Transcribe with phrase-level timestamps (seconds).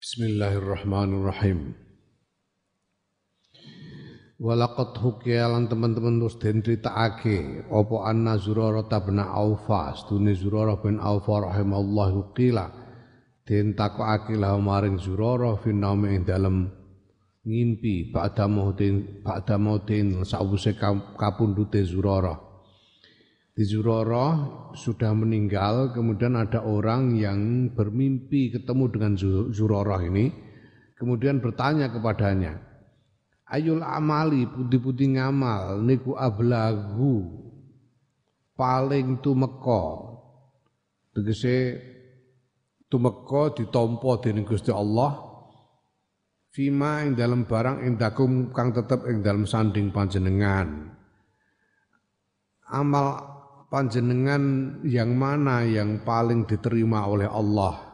[0.00, 1.76] Bismillahirrahmanirrahim.
[4.40, 10.96] Walaqad hukiya lan teman-teman terus den critakake apa anna Zurarah bin Aufa stune Zurarah bin
[10.96, 12.72] Aufa rahimallahu qila
[13.44, 16.72] den takokake lah maring Zurarah fi naumi ing dalem
[17.44, 20.80] ngimpi ba'da mautin ba'da mautin sawise
[21.20, 22.49] kapundhute Zurarah
[23.66, 24.28] Zuroro
[24.72, 29.12] sudah meninggal, kemudian ada orang yang bermimpi ketemu dengan
[29.50, 30.30] Zuroro ini,
[30.96, 32.70] kemudian bertanya kepadanya,
[33.50, 37.50] Ayul amali putih-putih ngamal niku ablagu
[38.54, 40.06] paling tumeka.
[41.10, 41.82] Tegese
[42.86, 45.18] tumeka ditampa dening Gusti Allah
[46.54, 50.94] fima ing dalam barang ing dakum kang tetep ing dalam sanding panjenengan.
[52.70, 53.29] Amal
[53.70, 57.86] panjenengan yang mana yang paling diterima oleh Allah?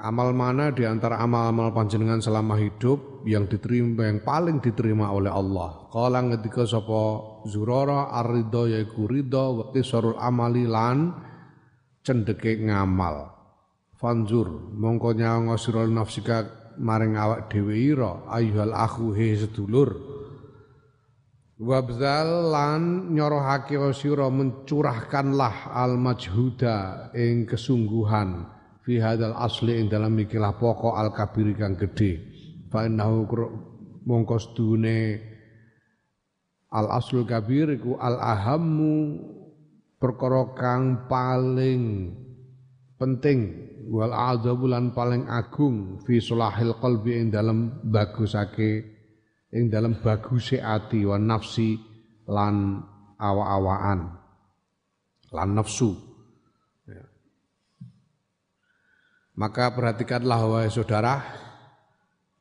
[0.00, 5.92] Amal mana di antara amal-amal panjenengan selama hidup yang diterima yang paling diterima oleh Allah?
[5.92, 11.12] Kala ngetika sapa Zurara ar-ridha yaiku ridha wa qisarul amali lan
[12.00, 13.28] cendeke ngamal.
[14.00, 16.48] Fanzur mongko nyawa sira nafsika
[16.80, 20.19] maring awak dhewe ira ayyuhal akhu he sedulur
[21.60, 28.48] Wabzal lan nyorohake sira mencurahkanlah al majhuda ing kesungguhan
[28.80, 32.16] fi hadal asli ing dalam ikilah pokok al kabir kang gedhe.
[32.72, 33.28] Fa innahu
[34.08, 34.40] mongko
[36.70, 39.20] al aslul kabir iku al ahammu
[40.00, 42.14] perkara kang paling
[42.96, 48.99] penting wal azabulan paling agung fi sulahil qalbi ing dalam bagusake
[49.50, 51.74] ing dalam baguse ati wa nafsi
[52.30, 52.86] lan
[53.18, 54.00] awa-awaan
[55.34, 55.94] lan nafsu
[56.86, 57.02] ya.
[59.34, 61.22] maka perhatikanlah wahai saudara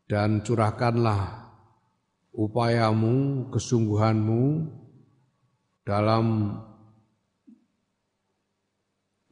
[0.06, 1.50] dan curahkanlah
[2.34, 4.70] upayamu kesungguhanmu
[5.86, 6.58] dalam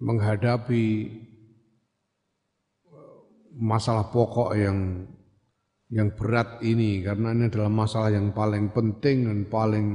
[0.01, 0.85] menghadapi
[3.57, 5.09] masalah pokok yang
[5.87, 9.87] yang berat ini karena ini adalah masalah yang paling penting dan paling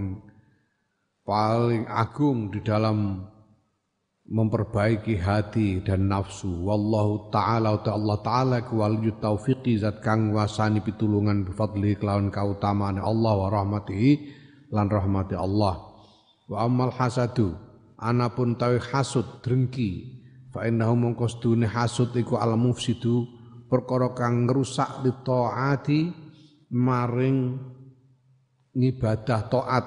[1.21, 3.29] paling agung di dalam
[4.25, 6.49] memperbaiki hati dan nafsu.
[6.49, 13.35] Wallahu taala ta Allah taala waliyut taufiqi zat kang wasani pitulungan bifadli kelawan kautamaan Allah
[13.37, 14.11] wa rahmatihi
[14.73, 15.93] lan rahmati Allah.
[16.49, 17.53] Wa amal hasadu
[18.01, 20.21] anapun tawi hasud drengki.
[20.53, 21.29] Fa innahu mongko
[21.69, 23.42] hasud iku al mufsidu
[23.73, 26.13] perkara kang ngrusak taati
[26.77, 27.57] maring
[28.77, 29.85] ngibadah taat.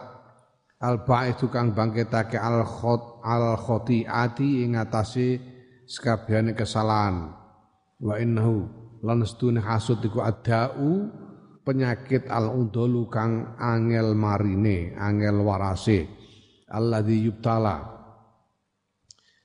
[0.82, 5.38] Al itu kang bangkitake al khot al khotiati ing atase
[5.86, 7.30] sekabehane kesalahan.
[8.02, 8.66] Wa innahu
[9.06, 11.10] lan stune hasud iku adau
[11.62, 16.10] penyakit al undolu kang angel marine angel warase.
[16.66, 17.78] Alladzi yubtala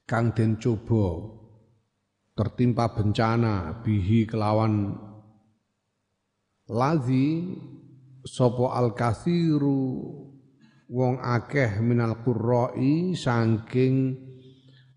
[0.08, 1.39] kang den coba
[2.40, 4.96] tertimpa bencana bihi kelawan.
[6.72, 7.52] Lazi
[8.24, 10.00] sopo al kasiru
[10.88, 14.16] wong akeh minal qurra'i saking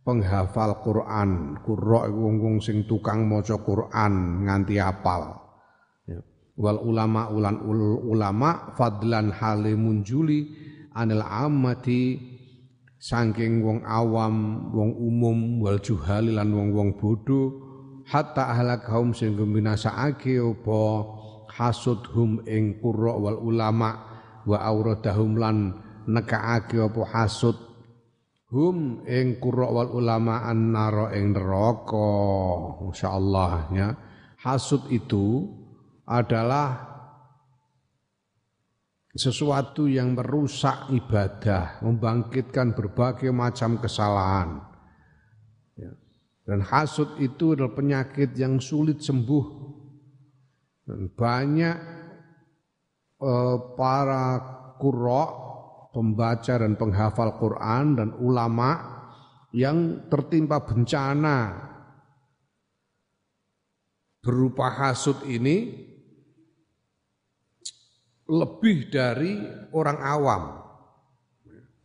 [0.08, 1.60] penghafal Quran.
[1.60, 5.44] Qurra wong wong sing tukang maca Quran nganti apal.
[6.08, 6.24] Ya.
[6.56, 7.60] wal ulama ulan
[8.08, 10.48] ulama fadlan halimun juli
[10.96, 12.33] anil ammati
[13.04, 17.60] saking wong awam, wong umum, wal juhali lan wong-wong bodho
[18.08, 20.82] hatta ahlak kaum sing binasakake apa
[21.52, 23.92] hasudhum ing qurra wal ulama
[24.48, 25.76] wa auradahum lan
[26.08, 27.60] nekaake apa hasud.
[28.54, 32.08] Hum ing qurra wal ulama annara ing neraka.
[32.88, 33.90] Masyaallah ya.
[34.40, 35.48] Hasud itu
[36.08, 36.93] adalah
[39.14, 44.58] sesuatu yang merusak ibadah, membangkitkan berbagai macam kesalahan.
[45.78, 45.94] Ya.
[46.50, 49.46] Dan hasud itu adalah penyakit yang sulit sembuh.
[50.84, 51.78] Dan banyak
[53.22, 54.26] eh, para
[54.82, 55.32] kurok,
[55.94, 58.94] pembaca dan penghafal Quran dan ulama
[59.54, 61.70] yang tertimpa bencana
[64.26, 65.93] berupa hasud ini
[68.30, 69.40] lebih dari
[69.76, 70.44] orang awam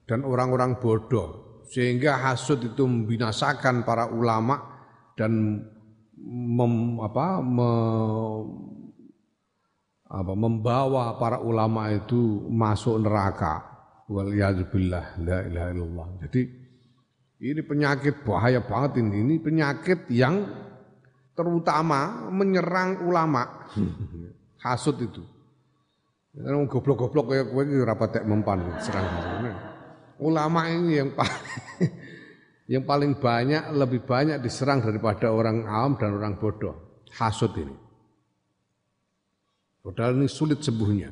[0.06, 4.56] dan orang-orang bodoh sehingga hasud itu membinasakan para ulama
[5.18, 5.60] dan
[6.16, 7.70] mem, apa, me,
[10.08, 13.66] apa, membawa para ulama itu masuk neraka
[14.08, 16.42] waliyadzubillah la ilaha illallah jadi
[17.38, 19.22] Ini penyakit bahaya banget ini.
[19.22, 20.42] Ini penyakit yang
[21.38, 23.70] terutama menyerang ulama.
[24.66, 25.22] Hasut itu.
[26.38, 29.06] Karena goblok-goblok kayak gue ini rapat mempan serang.
[30.22, 31.42] Ulama ini yang paling
[32.72, 37.02] yang paling banyak lebih banyak diserang daripada orang awam dan orang bodoh.
[37.18, 37.74] Hasut ini.
[39.82, 41.10] Padahal ini sulit sembuhnya.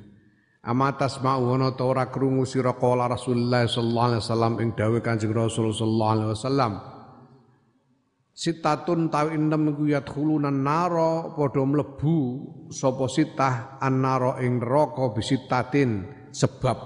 [0.67, 5.71] Amatas mau ana ta ora krungu sira Rasulullah sallallahu alaihi wasallam ing dawuh Kanjeng Rasul
[5.71, 6.73] sallallahu alaihi wasallam.
[8.37, 12.17] Sitatun tawi enem iku yadkhuluna naro padha mlebu
[12.69, 16.05] sapa sitah annaro ing neraka bisitatin
[16.37, 16.77] sebab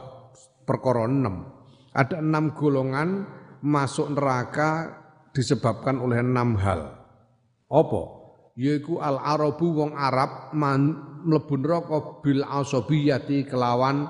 [0.63, 1.51] perkara enam.
[1.91, 3.27] Ada enam golongan
[3.67, 4.95] masuk neraka
[5.35, 6.87] disebabkan oleh enam hal.
[7.67, 8.03] Apa?
[8.55, 10.95] Yaiku al-arabu wong Arab man,
[11.27, 14.07] mlebu neraka bil asabiyati kelawan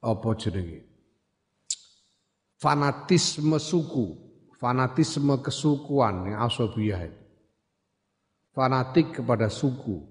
[0.00, 0.89] apa jenenge
[2.60, 4.28] fanatisme suku.
[4.60, 7.08] Fanatisme kesukuan yang asabiyah
[8.54, 10.04] fanatik kepada suku.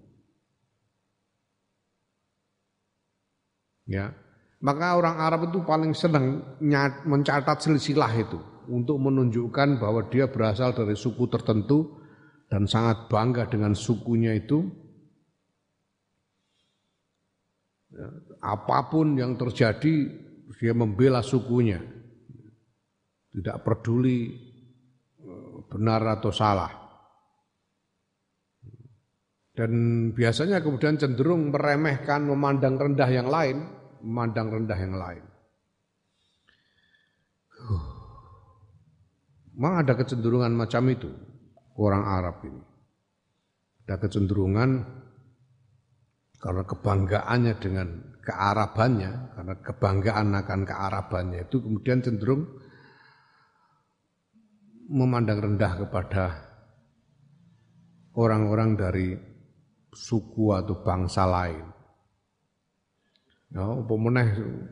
[3.90, 4.14] Ya.
[4.60, 6.44] Maka orang Arab itu paling senang
[7.08, 8.40] mencatat silsilah itu.
[8.70, 11.98] Untuk menunjukkan bahwa dia berasal dari suku tertentu
[12.52, 14.68] dan sangat bangga dengan sukunya itu.
[17.90, 18.06] Ya,
[18.46, 19.94] apa pun yang terjadi,
[20.62, 21.82] dia membela sukunya,
[23.34, 24.34] tidak peduli
[25.22, 26.72] eh, benar atau salah.
[29.54, 29.72] Dan
[30.16, 33.68] biasanya kemudian cenderung meremehkan, memandang rendah yang lain,
[34.00, 35.24] memandang rendah yang lain.
[39.60, 41.12] Memang ada kecenderungan macam itu
[41.76, 42.64] orang Arab ini.
[43.84, 44.70] Ada kecenderungan
[46.40, 47.88] karena kebanggaannya dengan
[48.24, 52.48] kearabannya, karena kebanggaan akan kearabannya itu kemudian cenderung
[54.90, 56.26] memandang rendah kepada
[58.18, 59.08] orang-orang dari
[59.94, 61.66] suku atau bangsa lain.
[63.50, 64.28] Ya, apa meneh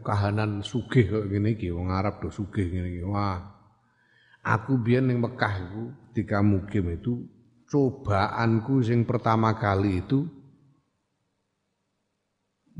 [0.05, 3.01] kahanan sugih kok ngene iki, wong Arab do sugih ngene iki.
[3.09, 3.57] Wah,
[4.47, 7.27] Aku biyen ning Mekah iku ketika mukim itu
[7.67, 10.23] cobaanku sing pertama kali itu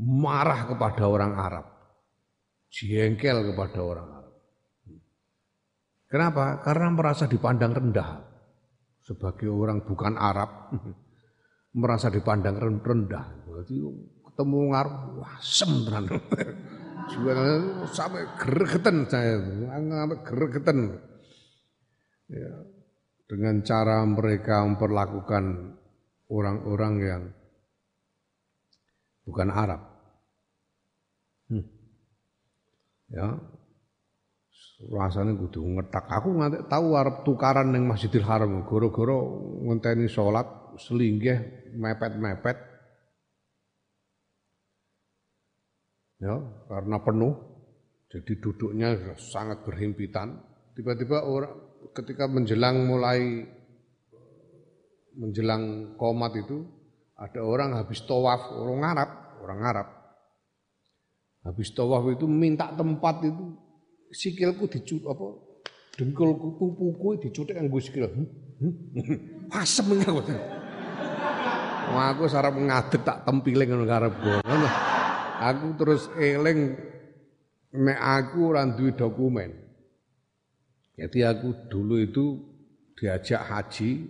[0.00, 1.66] marah kepada orang Arab.
[2.72, 4.17] Jengkel kepada orang Arab.
[6.08, 6.64] Kenapa?
[6.64, 8.24] Karena merasa dipandang rendah.
[9.04, 10.72] Sebagai orang bukan Arab,
[11.80, 13.44] merasa dipandang rendah.
[13.44, 13.76] Berarti
[14.24, 15.68] ketemu Arab, wah sem
[17.96, 19.40] sampai gregetan saya,
[19.72, 20.78] sampai gregetan
[22.28, 22.52] ya,
[23.24, 25.44] dengan cara mereka memperlakukan
[26.28, 27.22] orang-orang yang
[29.24, 29.80] bukan Arab.
[31.48, 31.64] Hmm.
[33.08, 33.40] Ya,
[34.78, 36.06] rasanya kudu ngetak.
[36.06, 40.46] Aku nganti tahu Arab tukaran yang Masjidil Haram, goro-goro ngenteni sholat
[40.78, 42.56] selinggih mepet-mepet.
[46.18, 46.34] Ya,
[46.66, 47.34] karena penuh,
[48.10, 50.42] jadi duduknya sangat berhimpitan.
[50.74, 51.54] Tiba-tiba orang
[51.94, 53.46] ketika menjelang mulai
[55.18, 56.62] menjelang komat itu
[57.18, 59.10] ada orang habis tawaf orang Arab
[59.42, 59.88] orang Arab
[61.42, 63.58] habis tawaf itu minta tempat itu
[64.12, 65.26] sikilku dicut apa
[65.98, 68.26] dengkulku pupuku dicutek nganggo sikil hmm?
[68.62, 69.18] hmm?
[69.52, 70.22] asem aku
[71.88, 74.44] Wah, aku sarap ngadeg tak tempiling ngono karepku.
[75.40, 76.76] Aku terus eling
[77.72, 79.56] nek aku ora duwe dokumen.
[81.00, 82.36] Jadi aku dulu itu
[82.92, 84.04] diajak haji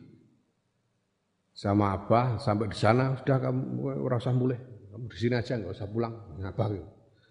[1.52, 4.56] sama abah sampai di sana sudah kamu rasa mulai
[4.94, 6.66] kamu di sini aja nggak usah pulang ngabah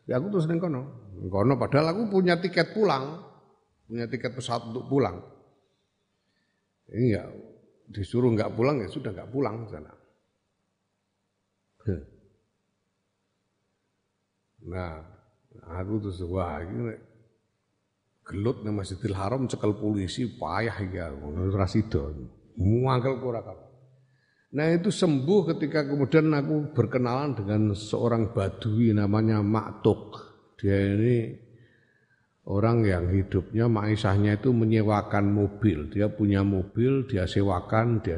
[0.08, 0.82] ya aku terus neng kono.
[1.28, 3.22] Kono padahal aku punya tiket pulang.
[3.88, 5.20] Punya tiket pesawat untuk pulang.
[6.88, 7.24] Ini ya
[7.88, 9.92] disuruh nggak pulang ya sudah nggak pulang sana.
[14.68, 15.00] Nah
[15.80, 16.92] aku terus wah ini
[18.28, 22.04] gelut nang Masjidil Haram cekel polisi payah ya ora sida.
[22.60, 23.40] Muangkel ora
[24.48, 30.16] Nah itu sembuh ketika kemudian aku berkenalan dengan seorang badui namanya Maktuk.
[30.56, 31.36] Dia ini
[32.48, 35.92] orang yang hidupnya maisahnya itu menyewakan mobil.
[35.92, 38.18] Dia punya mobil, dia sewakan, dia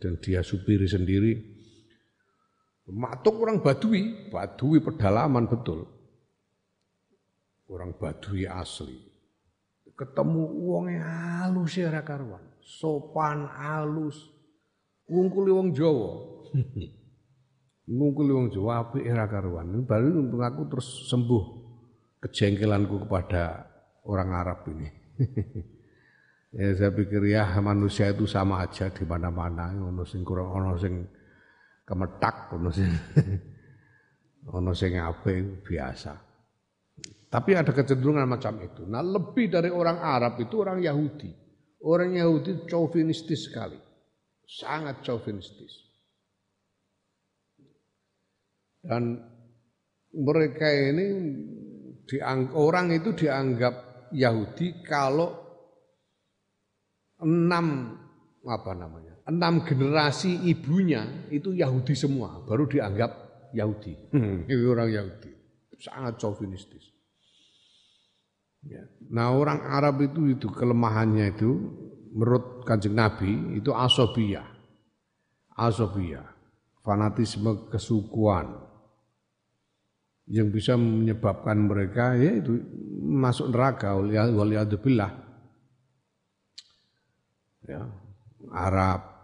[0.00, 1.32] dan dia supiri sendiri.
[2.88, 5.84] Maktuk orang badui, badui pedalaman betul.
[7.68, 9.08] Orang badui asli
[9.98, 12.44] ketemu wonge halus ya ora karuan.
[12.62, 14.30] Sopan halus.
[15.08, 16.12] Ngungkuli wong Jawa.
[17.88, 19.72] Ngungkuli wong Jawa apik ora karuan.
[19.88, 21.44] Baru aku terus sembuh
[22.20, 23.64] kejengkelanku kepada
[24.04, 24.88] orang Arab ini.
[26.56, 31.08] ya saya pikir ya manusia itu sama aja di mana-mana, ono sing kurang ono sing
[31.88, 32.90] kemetak, ono sing
[34.56, 36.28] ono sing apik biasa.
[37.28, 38.88] Tapi ada kecenderungan macam itu.
[38.88, 41.28] Nah, lebih dari orang Arab itu orang Yahudi.
[41.84, 43.76] Orang Yahudi chauvinistis sekali.
[44.48, 45.84] Sangat chauvinistis.
[48.80, 49.20] Dan
[50.16, 51.06] mereka ini
[52.08, 55.36] diang, orang itu dianggap Yahudi kalau
[57.20, 57.98] enam
[58.46, 63.10] apa namanya enam generasi ibunya itu Yahudi semua baru dianggap
[63.52, 64.48] Yahudi hmm.
[64.48, 65.32] itu orang Yahudi
[65.76, 66.94] sangat chauvinistis
[68.64, 68.80] ya.
[69.12, 71.50] nah orang Arab itu itu kelemahannya itu
[72.12, 74.58] menurut kanjeng Nabi itu asobia
[75.58, 76.22] asobia
[76.86, 78.64] fanatisme kesukuan.
[80.28, 82.60] Yang bisa menyebabkan mereka ya itu
[83.00, 85.12] masuk neraka waliyadzubillah.
[87.64, 87.88] Ya
[88.52, 89.18] Arab.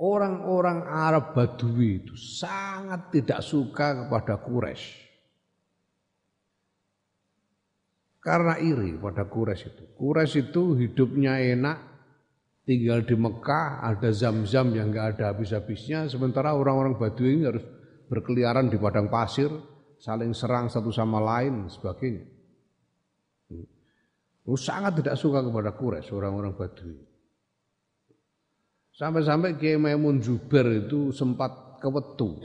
[0.00, 5.11] Orang-orang Arab Badui itu sangat tidak suka kepada Quraisy
[8.22, 9.84] karena iri pada Quraisy itu.
[9.98, 11.78] Quraisy itu hidupnya enak
[12.62, 16.06] tinggal di Mekah ada zam-zam yang nggak ada habis-habisnya.
[16.06, 17.66] Sementara orang-orang Badui ini harus
[18.06, 19.50] berkeliaran di padang pasir
[19.98, 22.24] saling serang satu sama lain sebagainya.
[23.50, 23.66] Hmm.
[24.54, 27.02] sangat tidak suka kepada Quraisy orang-orang Badui.
[28.94, 32.38] Sampai-sampai Kiai Maimun Zubair itu sempat kewetu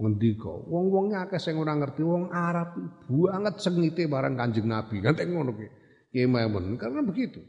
[0.00, 2.74] ngendika wong-wongnya akeh sing ora ngerti wong Arab
[3.08, 5.52] banget sengite barang Kanjeng Nabi kan ngono
[6.12, 7.40] Kiai Maimun karena begitu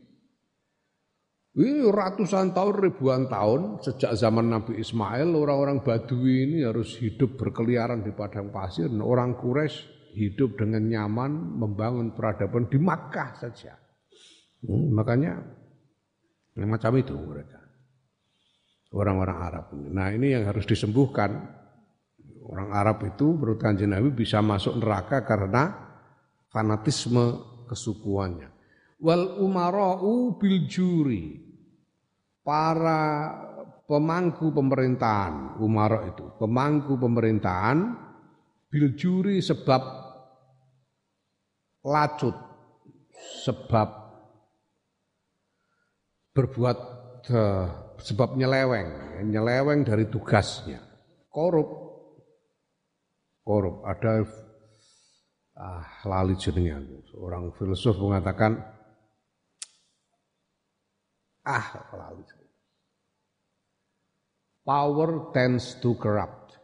[1.53, 8.01] ini ratusan tahun, ribuan tahun sejak zaman Nabi Ismail orang-orang Badui ini harus hidup berkeliaran
[8.01, 8.89] di padang pasir.
[8.89, 13.77] Orang Quraisy hidup dengan nyaman membangun peradaban di Makkah saja.
[14.65, 15.45] Hmm, makanya
[16.57, 17.61] macam itu mereka.
[18.89, 19.93] Orang-orang Arab ini.
[19.93, 21.61] Nah ini yang harus disembuhkan.
[22.43, 25.71] Orang Arab itu menurut kanjeng Nabi bisa masuk neraka karena
[26.51, 27.39] fanatisme
[27.71, 28.51] kesukuannya.
[28.99, 31.39] Wal umara'u bil juri.
[32.43, 33.31] Para
[33.87, 37.95] pemangku pemerintahan Umar itu pemangku pemerintahan
[38.67, 39.83] biljuri sebab
[41.83, 42.35] lacut
[43.43, 43.89] sebab
[46.33, 46.79] berbuat
[47.31, 47.67] uh,
[48.01, 50.81] sebab nyeleweng nyeleweng dari tugasnya.
[51.29, 51.82] Korup
[53.43, 54.23] korup ada
[55.53, 58.73] ah lali jenenge seorang filsuf mengatakan
[61.43, 62.23] Ah, lalu.
[64.63, 66.55] Power tends to corrupt.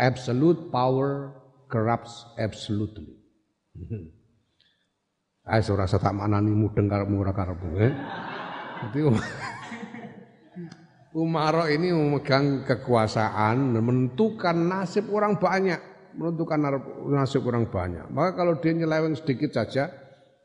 [0.00, 1.36] Absolute power
[1.68, 3.20] corrupts absolutely.
[5.44, 7.68] Ayo ora tak manani mudeng karepmu ora karepmu.
[7.84, 7.92] Eh?
[8.88, 8.98] Jadi
[11.14, 15.78] Umaro ini memegang kekuasaan menentukan nasib orang banyak,
[16.18, 16.58] menentukan
[17.06, 18.10] nasib orang banyak.
[18.10, 19.94] Maka kalau dia nyeleweng sedikit saja,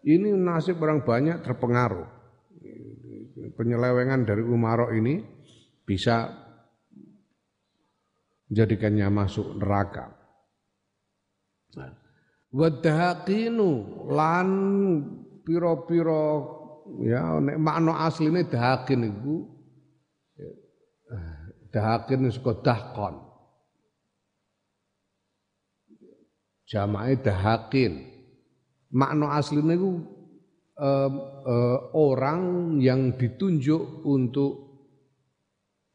[0.06, 2.20] ini nasib orang banyak terpengaruh
[3.56, 5.20] penyelewengan dari Umaro ini
[5.84, 6.30] bisa
[8.50, 10.16] menjadikannya masuk neraka.
[11.78, 11.92] Nah,
[12.50, 13.70] wadhaqinu
[14.10, 14.50] lan
[15.46, 16.26] piro-piro
[17.06, 19.59] ya nek makna asline dahakin iku
[21.74, 23.16] dahakin saka dahkon.
[26.70, 28.06] Jamae dahakin.
[28.90, 29.90] Makna asline iku
[30.78, 31.12] uh,
[31.46, 32.42] uh, orang
[32.82, 34.70] yang ditunjuk untuk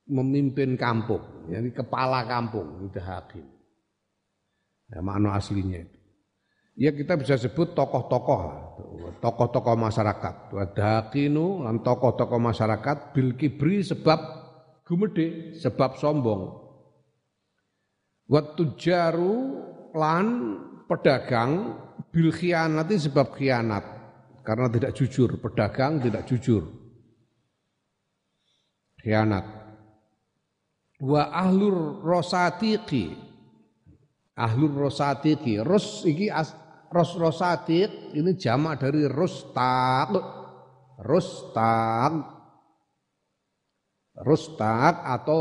[0.04, 3.46] memimpin kampung, jadi kepala kampung itu hakim.
[4.92, 5.98] Ya, makna aslinya itu.
[6.74, 8.42] Ya kita bisa sebut tokoh-tokoh,
[9.22, 10.52] tokoh-tokoh masyarakat.
[10.52, 14.43] Wadakinu lan tokoh-tokoh masyarakat bil kibri sebab
[14.84, 16.62] gumede, sebab sombong.
[18.24, 19.36] Waktu jaru
[19.92, 20.26] lan
[20.88, 21.76] pedagang
[22.08, 23.84] bil khianati sebab khianat
[24.44, 26.68] karena tidak jujur, pedagang tidak jujur.
[29.00, 29.44] Khianat.
[31.00, 33.12] Wa ahlur rosatiki.
[34.36, 35.60] Ahlur rosatiki.
[35.60, 36.56] Ros iki as,
[36.88, 40.12] ros rosatik ini jamak dari rostaq.
[41.00, 42.33] Rostaq.
[44.18, 45.40] Rostaq atau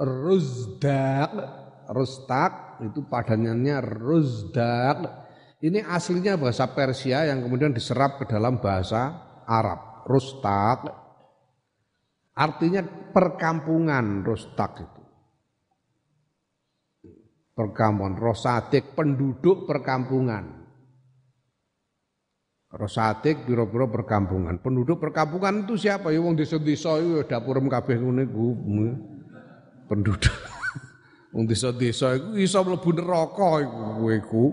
[0.00, 1.30] ruzdak.
[1.88, 10.06] Rostaq itu padanannya ruzdak ini aslinya bahasa Persia yang kemudian diserap ke dalam bahasa Arab.
[10.06, 10.86] Rustak.
[12.38, 15.02] Artinya perkampungan rostak itu.
[17.58, 20.57] Perkampungan, rosatik, penduduk perkampungan.
[22.68, 24.60] Rosatik biro-biro perkampungan.
[24.60, 26.12] Penduduk perkampungan itu siapa?
[26.12, 28.46] Ya wong desa-desa itu ya dapur kabeh ngene iku.
[29.88, 30.28] Penduduk.
[31.32, 34.44] Wong desa-desa iku iso mlebu neraka iku kowe iku.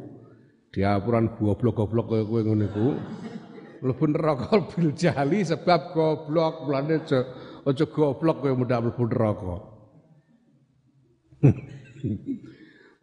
[0.71, 2.87] Diapuran goblok-goblok kowe kowe ngene iku.
[3.83, 6.63] Mlebu neraka bil jali sebab goblok.
[6.63, 7.19] Mulane aja
[7.67, 9.55] aja goblok kowe mudah mlebu neraka.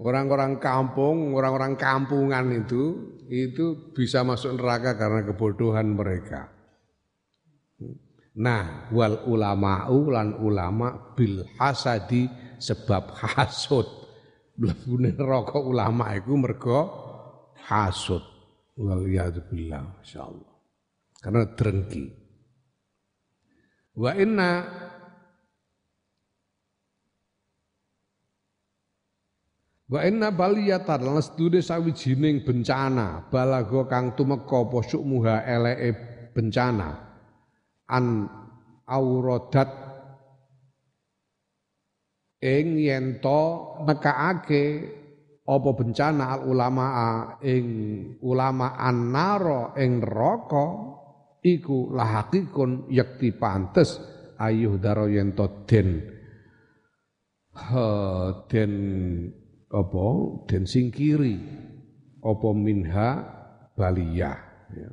[0.03, 2.97] Orang-orang kampung, orang-orang kampungan itu
[3.33, 6.53] itu bisa masuk neraka karena kebodohan mereka.
[8.37, 12.29] Nah, wal ulama ulan ulama bil hasadi
[12.61, 13.89] sebab hasud.
[14.61, 16.81] Mlebune neraka ulama iku mergo
[17.65, 18.21] hasud.
[18.77, 19.09] Wal
[19.49, 20.53] billah insyaallah.
[21.25, 22.05] Karena drengki.
[23.97, 24.53] Wa inna
[29.93, 33.29] Wa inna baliyatan lan sedune sawijining bencana.
[33.29, 35.91] Balago kang tumeka apa syukmuha eleke
[36.33, 36.97] bencana.
[37.93, 38.25] An
[38.89, 39.69] auradat
[42.41, 43.45] ing yen to
[43.85, 44.65] nekaake
[45.45, 46.87] apa bencana al ulama
[47.45, 47.67] ing
[48.25, 50.67] ulama annaro ing neraka
[51.45, 54.01] iku lahakikun yakti pantes
[54.41, 56.01] ayuh daro yen to den.
[58.49, 58.73] Den
[59.73, 60.07] apa?
[60.47, 61.37] Den singkiri
[62.23, 63.11] apa minha
[63.75, 64.39] baliyah.
[64.73, 64.89] Ya.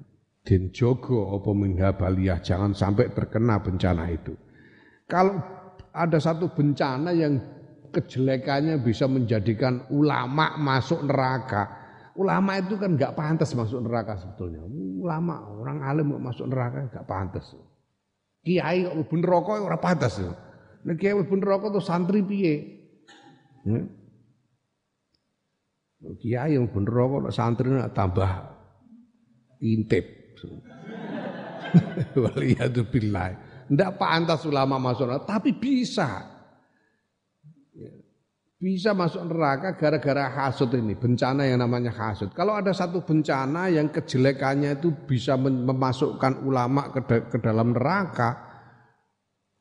[0.48, 2.42] den jogo apa minha baliyah.
[2.42, 4.34] Jangan sampai terkena bencana itu.
[5.06, 5.38] Kalau
[5.94, 7.38] ada satu bencana yang
[7.92, 11.78] kejelekannya bisa menjadikan ulama masuk neraka.
[12.20, 14.64] Ulama itu kan nggak pantas masuk neraka sebetulnya.
[15.00, 17.56] Ulama orang alim masuk neraka nggak pantas.
[18.40, 20.16] Kiai kok bener rokok ora pantas
[20.80, 22.56] Nek kiai bener rokok tuh santri piye?
[23.68, 23.84] Ya.
[26.00, 28.32] Kiai yang bener kok santri nak tambah
[29.60, 30.32] intip.
[32.24, 33.28] Waliyadzubillah.
[33.70, 36.26] Tidak pantas ulama masuk neraka, tapi bisa.
[38.60, 42.34] Bisa masuk neraka gara-gara hasut ini, bencana yang namanya hasut.
[42.36, 48.36] Kalau ada satu bencana yang kejelekannya itu bisa memasukkan ulama ke, ke dalam neraka,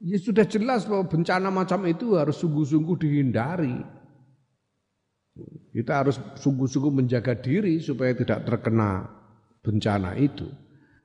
[0.03, 3.98] ya sudah jelas bahwa bencana macam itu harus sungguh-sungguh dihindari.
[5.69, 9.05] Kita harus sungguh-sungguh menjaga diri supaya tidak terkena
[9.61, 10.49] bencana itu.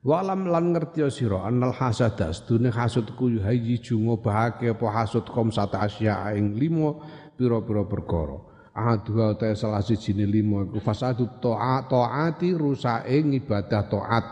[0.04, 6.36] Walam lan ngerti sira annal hasada sedune hasudku yuhayyiju ngobahake apa hasud kom sata asya
[6.36, 7.00] ing limo
[7.40, 8.36] pira-pira perkara.
[8.74, 14.24] Ahadua ta salah sijine limo iku fasadu taat taati rusake ibadah taat.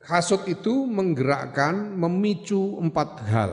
[0.00, 3.52] Hasud itu menggerakkan, memicu empat hal.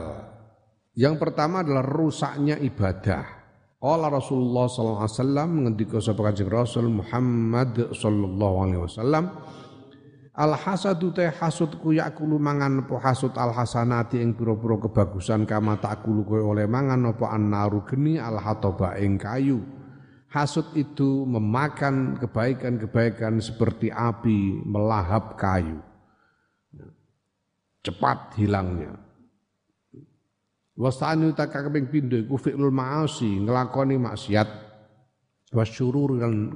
[0.96, 3.37] Yang pertama adalah rusaknya ibadah.
[3.78, 9.24] Qala Rasulullah sallallahu alaihi wasallam ngendika sapa Kanjeng Rasul Muhammad sallallahu alaihi wasallam
[10.38, 15.82] Al hasadu te hasud ku yakulu mangan apa hasud al hasanati ing pira-pira kebagusan kama
[15.82, 19.58] takulu kowe oleh mangan apa annaru geni al hataba ing kayu.
[20.30, 25.82] Hasud itu memakan kebaikan-kebaikan seperti api melahap kayu.
[27.82, 29.07] Cepat hilangnya.
[30.78, 34.46] Wasani utaka kaping pindho iku fi'lul ma'asi, nglakoni maksiat
[35.50, 36.54] wasyurur dan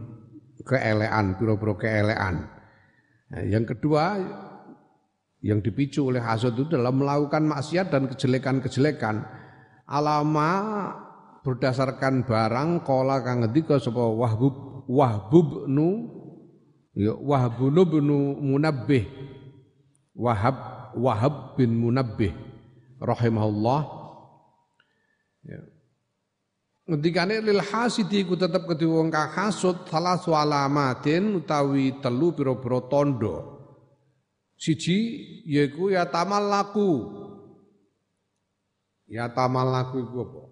[0.63, 2.47] keelean, pira-pira keelean.
[3.35, 4.23] Nah, yang kedua
[5.43, 9.27] yang dipicu oleh hasad itu dalam melakukan maksiat dan kejelekan-kejelekan.
[9.91, 10.51] Alama
[11.43, 16.07] berdasarkan barang kola kang ngendika sapa Wahbub Wahbub nu
[16.95, 18.07] ya Wahbun bin
[18.39, 19.05] Munabbih
[20.15, 20.57] Wahab
[20.95, 22.31] Wahab bin Munabbih
[23.03, 24.02] rahimahullah
[25.43, 25.61] Ya.
[26.87, 33.37] Ngendikane lil hasidi ku tetep kedhe wong kang hasud salah alamatin utawi telu pira-pira tondo.
[34.59, 34.99] Siji
[35.47, 36.91] yaiku ya tamal laku.
[39.11, 40.43] Ya tamal laku iku apa?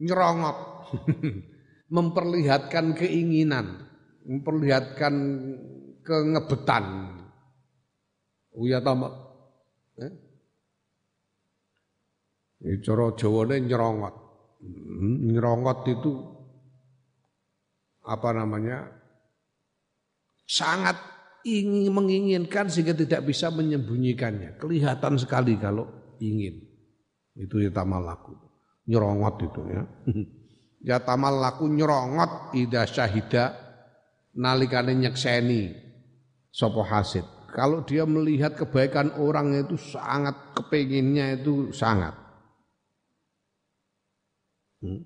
[0.00, 0.58] Nyerongot.
[1.90, 3.82] memperlihatkan keinginan,
[4.22, 5.14] memperlihatkan
[6.06, 7.18] kengebetan.
[8.54, 9.10] Uya tamal.
[9.98, 10.29] Eh?
[12.60, 14.14] Ya, cara Jawane nyerongot.
[14.60, 16.12] Hmm, nyerongot itu
[18.04, 19.00] apa namanya?
[20.50, 20.98] sangat
[21.46, 24.58] ingin menginginkan sehingga tidak bisa menyembunyikannya.
[24.58, 25.86] Kelihatan sekali kalau
[26.18, 26.58] ingin.
[27.38, 28.34] Itu ya tamal laku.
[28.90, 29.82] Nyerongot itu ya.
[30.90, 33.54] ya tamal laku nyerongot ida syahida
[34.34, 35.70] nalikane nyekseni
[36.50, 37.24] sapa hasid.
[37.50, 42.14] Kalau dia melihat kebaikan orang itu sangat kepenginnya itu sangat.
[44.80, 45.04] Hmm.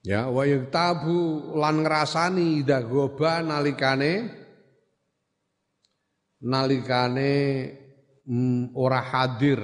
[0.00, 4.32] Ya, wa tabu lan ngrasani ida goba nalikane
[6.40, 7.32] nalikane
[8.24, 9.60] mm, ora hadir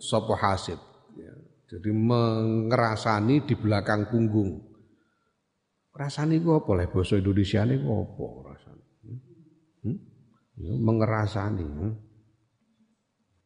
[0.00, 0.80] sapa hasid.
[1.20, 1.32] Ya,
[1.68, 4.64] jadi mengerasani di belakang punggung.
[5.92, 8.84] Rasani ku apa leh basa Indonesia ini ku apa rasani?
[9.04, 9.18] Hmm?
[9.84, 9.98] hmm?
[10.56, 11.64] Ya, mengerasani.
[11.68, 11.94] Hmm?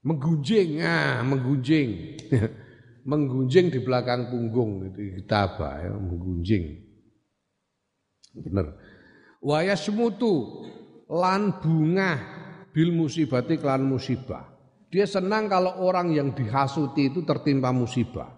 [0.06, 1.90] Menggunjing, ah, menggunjing.
[3.04, 6.64] menggunjing di belakang punggung itu apa ya, menggunjing.
[8.36, 8.66] Bener.
[9.40, 10.64] Waya semutu
[11.08, 12.20] lan bunga
[12.70, 14.46] bil musibati klan musibah.
[14.90, 18.36] Dia senang kalau orang yang dihasuti itu tertimpa musibah.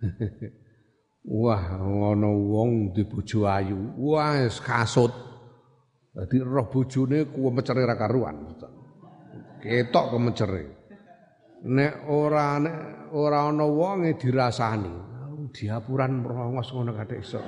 [1.40, 3.96] Wah, ngono wong di bojo ayu.
[4.00, 5.12] Wah, kasut.
[6.10, 8.56] Dadi roh bojone kuwe mecere ra karuan.
[9.60, 10.79] Ketok kemecere
[11.64, 12.76] nek ora nek
[13.12, 15.08] ora ana wonge dirasani.
[15.50, 17.42] Diapuran merongos ngono kate iso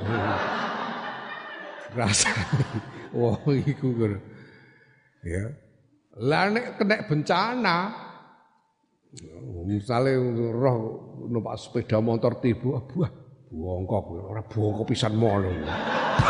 [1.94, 2.82] rasani
[3.14, 3.88] wong iku
[5.22, 5.44] ya.
[6.18, 7.78] Lah nek kena bencana
[9.68, 10.18] misalnya
[10.50, 10.78] roh
[11.28, 13.12] numpak sepeda motor tiba buah
[13.52, 15.52] bongkok ora bongkok pisan mono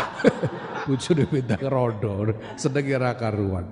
[0.85, 2.31] bojone beda rondo.
[2.59, 3.65] Sedeng ora karuan.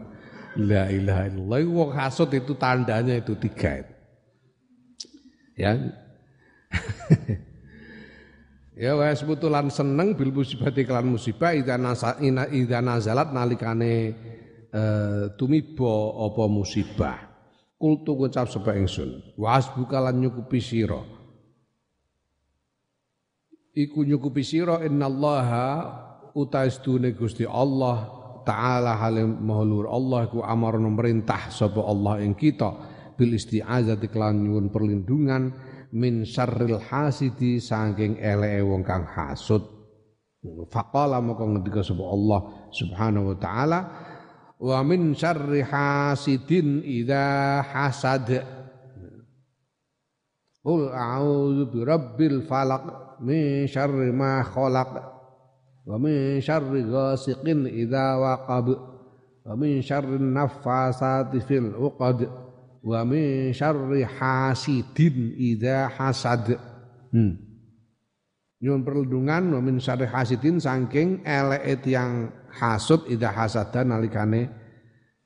[0.59, 1.59] La ilaha illallah.
[1.63, 4.00] Wong hasud itu tandanya itu tiga itu
[5.57, 5.77] ya.
[8.81, 11.77] Ya wa sebutulan seneng bil musibah iklan musibah idza
[12.49, 14.15] idza nazalat nalikane
[14.73, 17.29] uh, tumiba apa musibah.
[17.77, 20.97] Kultu ngucap sapa ingsun wa asbuka lan nyukupi sira.
[23.77, 25.67] Iku nyukupi sira innallaha
[26.33, 28.09] utaistune Gusti Allah
[28.49, 32.90] taala halim mahlur Allah ku amar merintah sapa Allah ing kita
[33.21, 35.53] bil isti'azati kelan nyuwun perlindungan
[35.93, 39.61] min syarril hasidi saking elee wong kang hasud.
[40.73, 42.39] Faqala maka ngendika sapa Allah
[42.73, 43.79] subhanahu wa taala
[44.57, 48.41] wa min syarri hasidin idza hasad.
[50.65, 54.91] Qul a'udzu birabbil falaq min syarri ma khalaq
[55.85, 58.67] wa min syarri ghasiqin idza waqab
[59.45, 62.25] wa min syarri naffasati fil 'uqad
[62.81, 66.57] wa min syarri hasidin idza hasad.
[67.13, 67.37] Hmm.
[68.61, 74.49] Nyuwun perlindungan wa min syarri hasidin saking eleke yang hasud idza hasada nalikane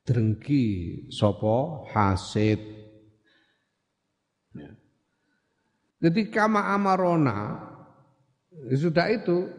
[0.03, 0.63] drengki
[1.11, 2.59] sapa hasid.
[4.55, 4.71] Ya.
[6.05, 7.59] Jadi kama amarona
[8.71, 9.51] ya sudah itu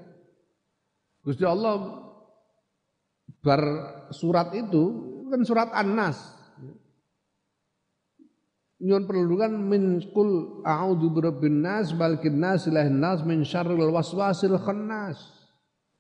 [1.27, 2.07] Gusti Allah
[3.43, 3.63] bar
[4.15, 4.85] surat itu
[5.27, 6.36] kan surat An-Nas
[8.77, 15.17] nyuwun perlindungan min kul a'udzu birabbin nas balikin nas ilahin nas min syarril waswasil khannas.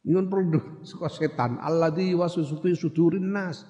[0.04, 3.64] Nyuwun perlindungan saka setan alladzi waswisu fi sudurin nas.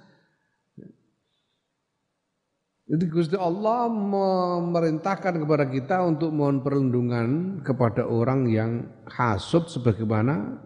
[2.86, 10.62] Jadi Gusti Allah memerintahkan kepada kita untuk mohon perlindungan kepada orang yang hasut sebagaimana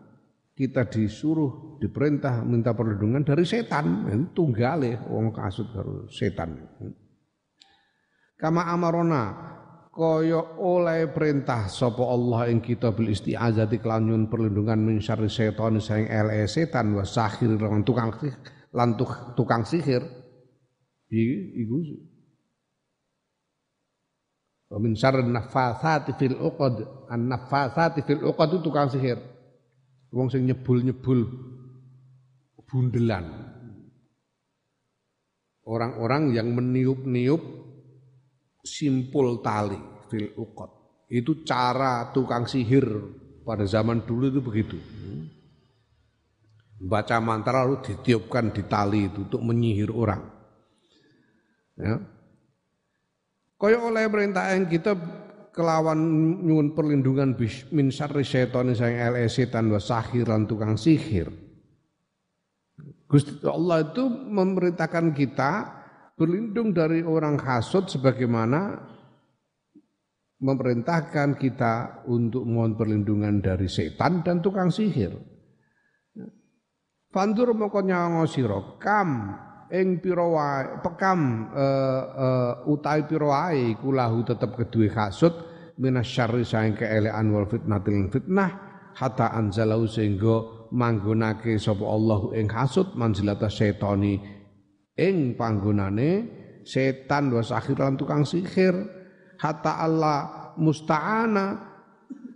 [0.52, 4.04] kita disuruh diperintah minta perlindungan dari setan.
[4.04, 6.60] Itu tunggal ya orang hasut karo setan
[8.40, 9.50] kama amarona
[9.90, 16.08] kaya oleh perintah sapa Allah ing kita bil isti'azati kelanyun perlindungan min syarri setan sing
[16.08, 18.08] ele setan wa sahir lan tukang
[18.72, 18.96] lan
[19.36, 20.00] tukang sihir.
[21.10, 21.78] Iku
[24.70, 29.20] wa min syarri nafathati fil uqad an nafathati fil uqad itu tukang sihir.
[30.14, 31.20] Wong sing nyebul-nyebul
[32.70, 33.26] bundelan.
[35.66, 37.42] Orang-orang yang meniup-niup
[38.64, 40.70] simpul tali fil ukot.
[41.10, 42.86] Itu cara tukang sihir
[43.42, 44.76] pada zaman dulu itu begitu.
[46.80, 50.22] Baca mantra lalu ditiupkan di tali itu untuk menyihir orang.
[51.76, 52.00] Ya.
[53.60, 54.96] Kaya oleh perintah yang kita
[55.52, 55.98] kelawan
[56.40, 57.36] nyuwun perlindungan
[57.74, 61.28] min syarri syaitan sang ele setan wa sahir lan tukang sihir.
[63.10, 65.79] Gusti Allah itu memerintahkan kita
[66.20, 68.76] berlindung dari orang hasut sebagaimana
[70.44, 75.16] memerintahkan kita untuk mohon perlindungan dari setan dan tukang sihir.
[77.08, 79.32] Fandur moko nyawa sira kam
[79.72, 85.32] ing pira wae pekam uh, uh, utai pira wae iku lahu tetep kedue hasud
[85.80, 88.50] minasyarri saing keelekan wal fitnatil fitnah
[88.94, 94.39] hatta anzalau sehingga manggonake sapa Allah ing hasud manzilata setoni
[95.00, 96.28] ing panggonane
[96.60, 98.76] setan wa sahir lan tukang sihir.
[99.40, 101.46] Hatta Allah musta'ana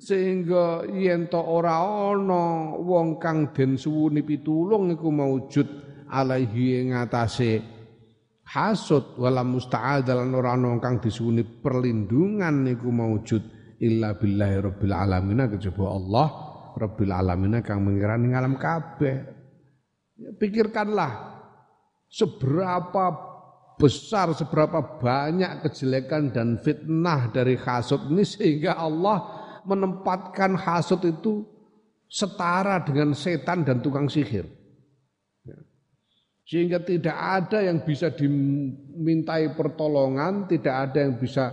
[0.00, 5.68] sehingga yen to ora ana wong kang den suwuni pitulung iku maujud
[6.09, 7.61] alaihi ing atase.
[8.44, 13.42] Hasud wala musta'ad lan ora ana kang disuwuni perlindungan niku maujud
[13.85, 15.44] illa billahi rabbil alamin.
[15.53, 16.27] Kejaba Allah
[16.81, 19.16] rabbil alamin kang mengirani alam kabeh.
[20.14, 21.34] Ya, pikirkanlah
[22.14, 23.35] seberapa
[23.74, 31.42] besar seberapa banyak kejelekan dan fitnah dari hasud ini sehingga Allah menempatkan hasud itu
[32.07, 34.46] setara dengan setan dan tukang sihir.
[35.42, 35.59] Ya.
[36.46, 41.50] Sehingga tidak ada yang bisa dimintai pertolongan, tidak ada yang bisa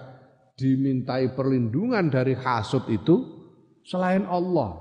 [0.53, 3.49] dimintai perlindungan dari hasud itu
[3.81, 4.77] selain Allah.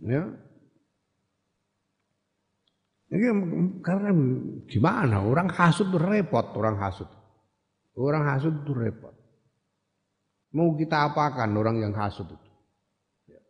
[0.00, 0.47] Ya.
[3.08, 3.24] Ini
[3.80, 4.12] karena
[4.68, 7.08] gimana orang hasud itu repot orang hasud.
[7.96, 9.16] Orang hasud itu repot.
[10.52, 12.48] Mau kita apakan orang yang hasut itu?
[13.32, 13.40] Ya.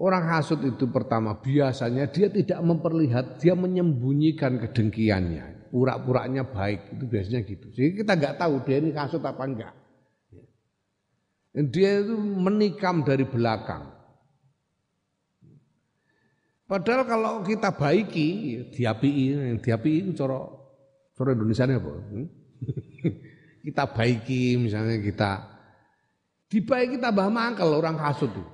[0.00, 5.68] Orang hasut itu pertama biasanya dia tidak memperlihat, dia menyembunyikan kedengkiannya.
[5.72, 7.66] Pura-puranya baik, itu biasanya gitu.
[7.72, 9.72] Jadi kita nggak tahu dia ini hasut apa enggak.
[10.32, 10.44] Ya.
[11.68, 14.01] Dia itu menikam dari belakang.
[16.72, 18.28] Padahal kalau kita baiki,
[18.72, 20.72] diapi, yang diapi itu coro,
[21.12, 21.92] coro Indonesia apa?
[22.00, 22.26] Hmm?
[23.68, 25.52] kita baiki misalnya kita
[26.52, 28.44] Dibaiki tambah mangkel orang kasut itu.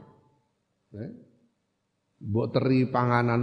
[0.95, 1.11] Eh?
[2.23, 3.43] Mbok teri panganan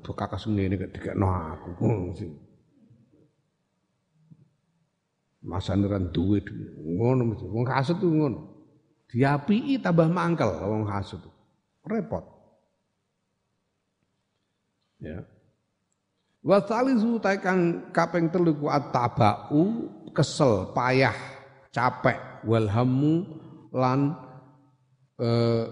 [0.00, 1.68] bekakas ngene kek no aku.
[5.44, 6.40] Masa niran duwe
[6.80, 7.44] ngono mesti.
[7.44, 8.40] Wong kasut tuh ngono.
[9.12, 11.20] Diapii tambah mangkel wong kasut.
[11.84, 12.24] Repot.
[15.02, 15.26] Ya.
[16.42, 21.14] Wa salisu kang kaping telu ku atabau kesel, payah,
[21.74, 23.26] capek, walhamu
[23.74, 24.14] lan
[25.18, 25.66] eh,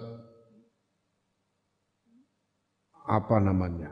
[3.10, 3.90] apa namanya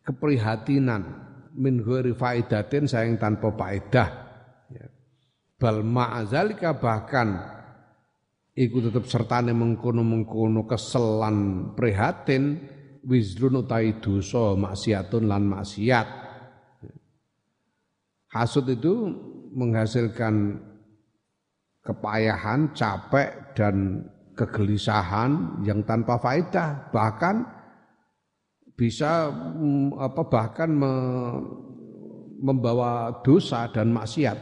[0.00, 1.04] keprihatinan
[1.52, 4.08] min ghairi faidatin sayang tanpa faedah
[4.72, 4.86] ya.
[5.60, 7.36] bal ma'azalika bahkan
[8.56, 12.56] iku tetep sertane mengkono-mengkono keselan prihatin
[13.04, 16.08] wizrun utai dosa maksiatun lan maksiat.
[18.28, 19.08] Hasud itu
[19.56, 20.60] menghasilkan
[21.80, 24.04] kepayahan, capek dan
[24.36, 26.92] kegelisahan yang tanpa faedah.
[26.92, 27.36] Bahkan
[28.76, 30.92] bisa mm, apa bahkan me,
[32.38, 34.38] membawa dosa dan maksiat.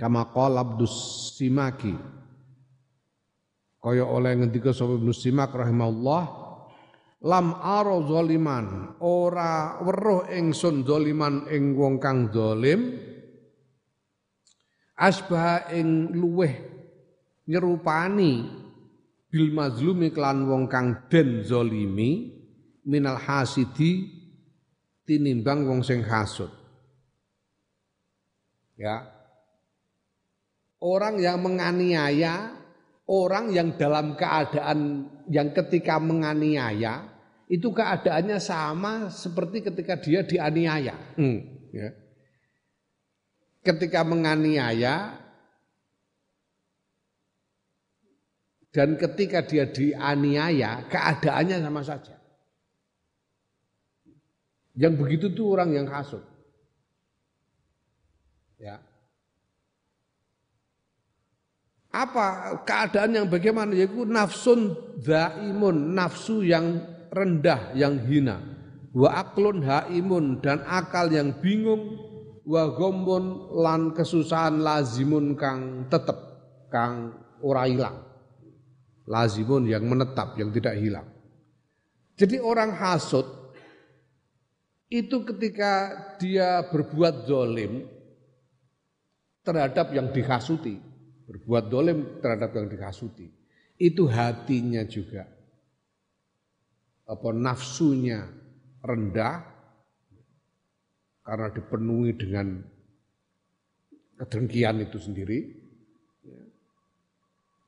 [0.00, 0.96] Kama qala Abdus
[1.36, 1.92] Simaki.
[3.80, 5.56] Kaya oleh ngendika sapa Ibnu Simak
[7.24, 8.96] lam aro zaliman.
[9.00, 12.96] Ora weruh ingsun zaliman ing wong kang zalim.
[15.00, 16.54] Asbah ing luweh
[17.48, 18.44] nyerupani
[19.32, 22.36] bil mazlumi klan wong kang den zolimi
[22.84, 24.12] minal hasidi
[25.08, 26.52] tinimbang wong sing hasud.
[28.76, 29.08] Ya.
[30.80, 32.56] Orang yang menganiaya
[33.04, 37.09] orang yang dalam keadaan yang ketika menganiaya
[37.50, 41.38] itu keadaannya sama seperti ketika dia dianiaya hmm,
[41.74, 41.90] ya
[43.66, 45.20] ketika menganiaya
[48.70, 52.16] dan ketika dia dianiaya keadaannya sama saja.
[54.78, 56.22] Yang begitu tuh orang yang kasut.
[58.56, 58.78] Ya.
[61.90, 63.74] Apa keadaan yang bagaimana?
[63.74, 66.78] Yaitu nafsun daimun, nafsu yang
[67.10, 68.38] rendah, yang hina.
[68.90, 71.98] Wa aklun haimun dan akal yang bingung.
[72.46, 76.18] Wa gombon lan kesusahan lazimun kang tetep
[76.72, 78.10] kang ora ilang
[79.06, 81.06] lazimun yang menetap yang tidak hilang.
[82.14, 83.26] Jadi orang hasut
[84.90, 87.86] itu ketika dia berbuat dolim
[89.46, 90.82] terhadap yang dikasuti
[91.30, 93.30] berbuat dolim terhadap yang dikasuti
[93.78, 95.30] itu hatinya juga
[97.10, 98.22] apa nafsunya
[98.86, 99.42] rendah
[101.26, 102.62] karena dipenuhi dengan
[104.14, 105.58] kedengkian itu sendiri.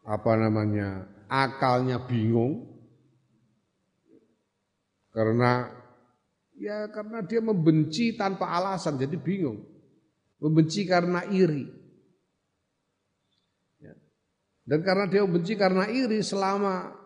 [0.07, 2.70] Apa namanya akalnya bingung.
[5.12, 5.68] Karena
[6.57, 9.66] ya karena dia membenci tanpa alasan jadi bingung.
[10.42, 11.83] Membenci karena iri.
[13.78, 13.94] Ya.
[14.66, 17.01] dan karena dia membenci karena iri selama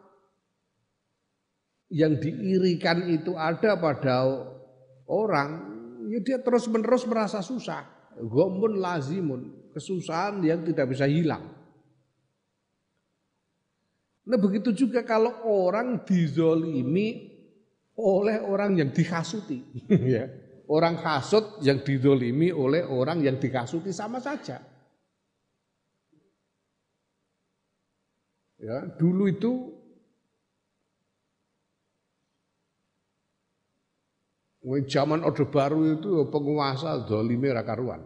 [1.90, 4.26] yang diirikan itu ada pada
[5.06, 5.50] orang,
[6.10, 7.86] ya dia terus menerus merasa susah.
[8.16, 11.52] Gomun lazimun, kesusahan yang tidak bisa hilang.
[14.26, 17.36] Nah begitu juga kalau orang dizolimi
[17.94, 19.62] oleh orang yang dikasuti.
[20.16, 20.26] ya.
[20.66, 24.58] Orang hasut yang didolimi oleh orang yang dikasuti sama saja.
[28.58, 29.75] Ya, dulu itu
[34.90, 38.02] zaman Orde Baru itu penguasa zolimi rakaruan.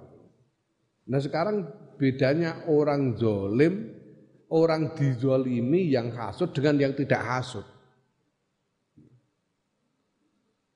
[1.09, 1.65] Nah sekarang
[1.97, 3.89] bedanya orang zolim,
[4.53, 7.65] orang dizolimi yang hasut dengan yang tidak hasut.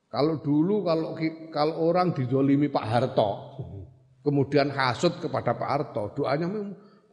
[0.09, 1.13] Kalau dulu kalau
[1.53, 3.31] kalau orang dizolimi Pak Harto,
[4.25, 6.49] kemudian hasut kepada Pak Harto, doanya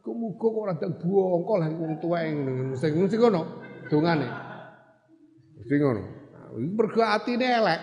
[0.03, 2.27] Muga orang dan bongkol yang wong tuwek
[2.75, 4.27] sing mesti ngono dongane.
[5.55, 6.03] Mesti ngono.
[6.59, 7.81] Mergo atine elek,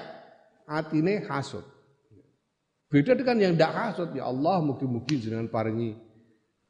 [0.70, 1.66] atine hasud.
[2.90, 5.94] Beda dengan yang tidak hasud, ya Allah mugi-mugi jenengan paringi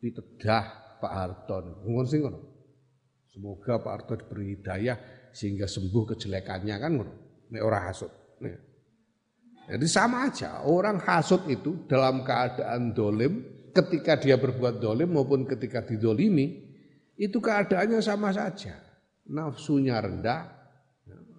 [0.00, 1.84] pitedah Pak Harto.
[1.84, 2.24] Ngono sing.
[3.30, 4.96] Semoga Pak Harto diberi hidayah
[5.30, 7.12] sehingga sembuh kejelekannya kan ngono.
[7.52, 7.92] Nek ora.
[9.70, 15.86] Jadi sama aja, orang hasud itu dalam keadaan dolim ketika dia berbuat dolim maupun ketika
[15.86, 16.58] didolimi,
[17.14, 18.74] itu keadaannya sama saja.
[19.30, 20.42] Nafsunya rendah,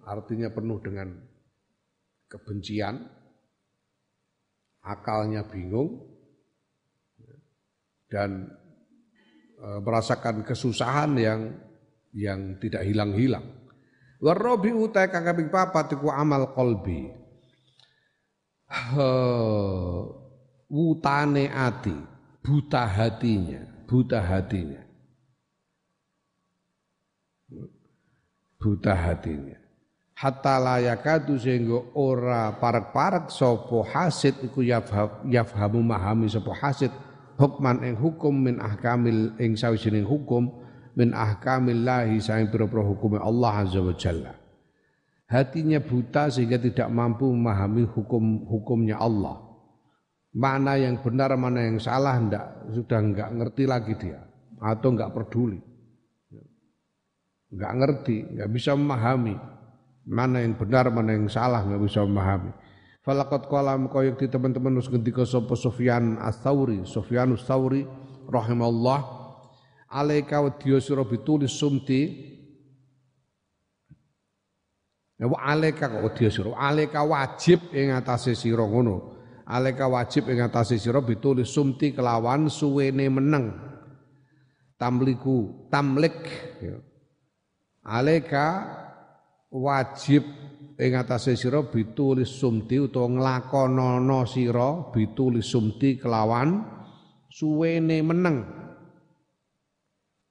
[0.08, 1.12] artinya penuh dengan
[2.32, 3.04] kebencian,
[4.80, 6.00] akalnya bingung,
[8.08, 8.48] dan
[9.60, 11.40] e, merasakan kesusahan yang
[12.16, 13.44] yang tidak hilang-hilang.
[14.22, 17.10] Warobi utai kakabing papat iku amal kolbi.
[20.72, 21.92] Wutane ati
[22.40, 24.82] buta hatinya, buta hatinya.
[28.56, 29.61] Buta hatinya.
[30.22, 34.62] Hatta layakadu sehingga ora parek-parek sopo hasid iku
[35.26, 36.94] yafhamu mahami sopo hasid.
[37.42, 40.62] Hukman ing hukum min ahkamil ing sawijining hukum
[40.94, 44.38] min ahkamil lahi saing pira-pira hukume Allah azza wa jalla.
[45.26, 49.42] Hatinya buta sehingga tidak mampu memahami hukum-hukumnya Allah.
[50.38, 54.22] Mana yang benar mana yang salah ndak sudah enggak ngerti lagi dia
[54.62, 55.58] atau enggak peduli.
[57.50, 59.34] Enggak ngerti enggak bisa memahami
[60.06, 62.50] mana yang benar mana yang salah enggak bisa memahami.
[63.02, 67.82] Falaqad qala koyok di teman-teman us ngendika sapa Sufyan Ats-Tsauri Sufyan Ats-Tsauri
[68.30, 69.02] rahimallah
[69.90, 72.30] alaika wa diyusra bitulis sumti.
[75.22, 79.18] Wa alaika kok diyusra alaika wajib ing atase sira ngono.
[79.42, 83.50] Aleka wajib ing atase sira bitulis sumti kelawan suwene meneng.
[84.78, 86.22] Tamliku tamlik
[86.62, 86.78] ya.
[89.52, 90.24] Wajib
[90.80, 96.64] ing atase sira bitulis sumti utawa nglakonana sira bitulis sumti kelawan
[97.28, 98.36] suwene meneng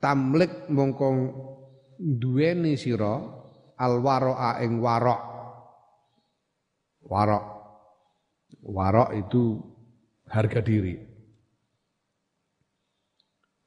[0.02, 1.10] tamlik mongko
[2.02, 3.22] duweni sira
[3.78, 5.22] alwaroa ing warok
[7.06, 7.46] warok
[8.66, 9.72] warok itu
[10.32, 10.96] harga diri.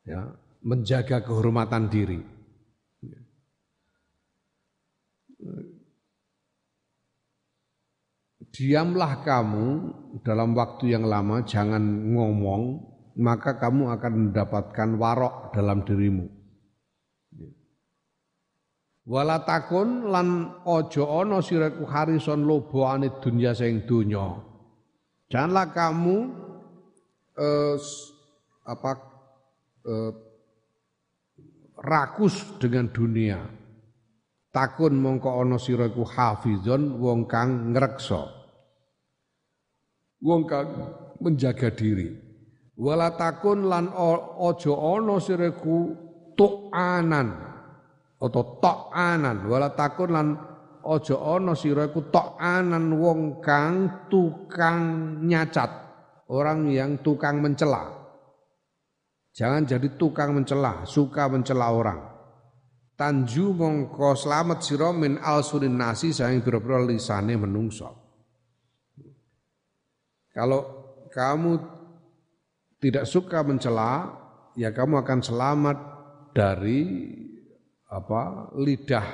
[0.05, 0.33] Ya,
[0.65, 2.21] menjaga kehormatan diri.
[8.55, 9.67] Diamlah kamu
[10.23, 11.83] dalam waktu yang lama, jangan
[12.15, 12.87] ngomong,
[13.19, 16.31] maka kamu akan mendapatkan warok dalam dirimu.
[19.05, 24.33] Wala takun lan ojo ono sireku harison lobo anit dunya sing dunya.
[25.29, 26.17] Janganlah kamu
[27.37, 27.77] eh,
[28.65, 28.91] apa
[29.85, 30.13] eh,
[31.85, 33.45] rakus dengan dunia.
[34.55, 38.34] Takun mongko ana sira iku hafizon wong kang ngreksa.
[40.25, 40.69] Wong kang
[41.21, 42.09] menjaga diri.
[42.81, 45.95] Wala takun lan aja ana sira iku
[46.35, 47.29] tu'anan
[48.19, 50.29] atau ta'anan wala takun lan
[50.85, 54.81] ojo ono sira iku tok anan wong kang tukang
[55.25, 55.71] nyacat,
[56.33, 58.05] orang yang tukang mencela.
[59.35, 62.01] Jangan jadi tukang mencela, suka mencela orang.
[62.95, 68.04] Tanju mongko selamat sira min alsurin nasi saing pira-pira lisane menungso.
[70.35, 70.61] Kalau
[71.15, 71.63] kamu
[72.83, 74.11] tidak suka mencela,
[74.59, 75.79] ya kamu akan selamat
[76.35, 77.15] dari
[77.87, 79.07] apa lidah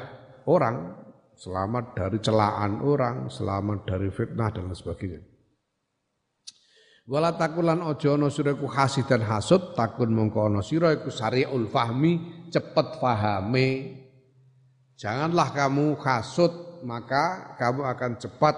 [0.48, 1.00] orang
[1.40, 5.24] selamat dari celaan orang, selamat dari fitnah dan lain sebagainya.
[7.08, 12.44] Wala takulan ojo ono siraku hasid dan hasud, takun mongko ono sira iku sariul fahmi,
[12.52, 13.68] cepet fahame.
[15.00, 18.56] Janganlah kamu hasud maka kamu akan cepat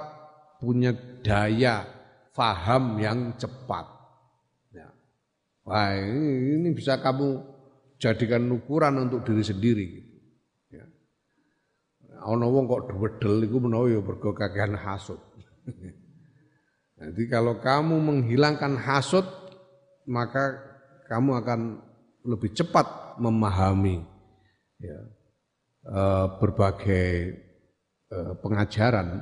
[0.58, 0.90] punya
[1.22, 1.86] daya
[2.32, 3.86] faham yang cepat.
[4.72, 4.88] Ya.
[5.68, 7.44] Wah ini, bisa kamu
[8.00, 9.86] jadikan ukuran untuk diri sendiri.
[10.72, 10.84] Ya.
[12.32, 15.20] Ono wong kok dwedel iku menawa ya mergo kakehan hasud.
[17.02, 19.26] Jadi kalau kamu menghilangkan hasud
[20.06, 20.58] maka
[21.06, 21.60] kamu akan
[22.22, 24.06] lebih cepat memahami
[24.78, 24.98] ya,
[25.90, 27.38] uh, berbagai
[28.10, 29.18] uh, pengajaran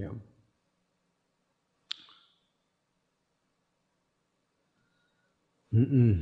[0.00, 0.08] ya.
[5.76, 6.12] -mm.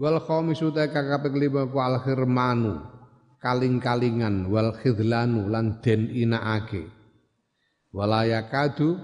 [0.00, 2.80] Wal khamisu ta kakaping lima wal khirmanu.
[3.40, 6.84] Kaling-kalingan wal khidlanu lan den inaake
[7.88, 9.00] walayakadu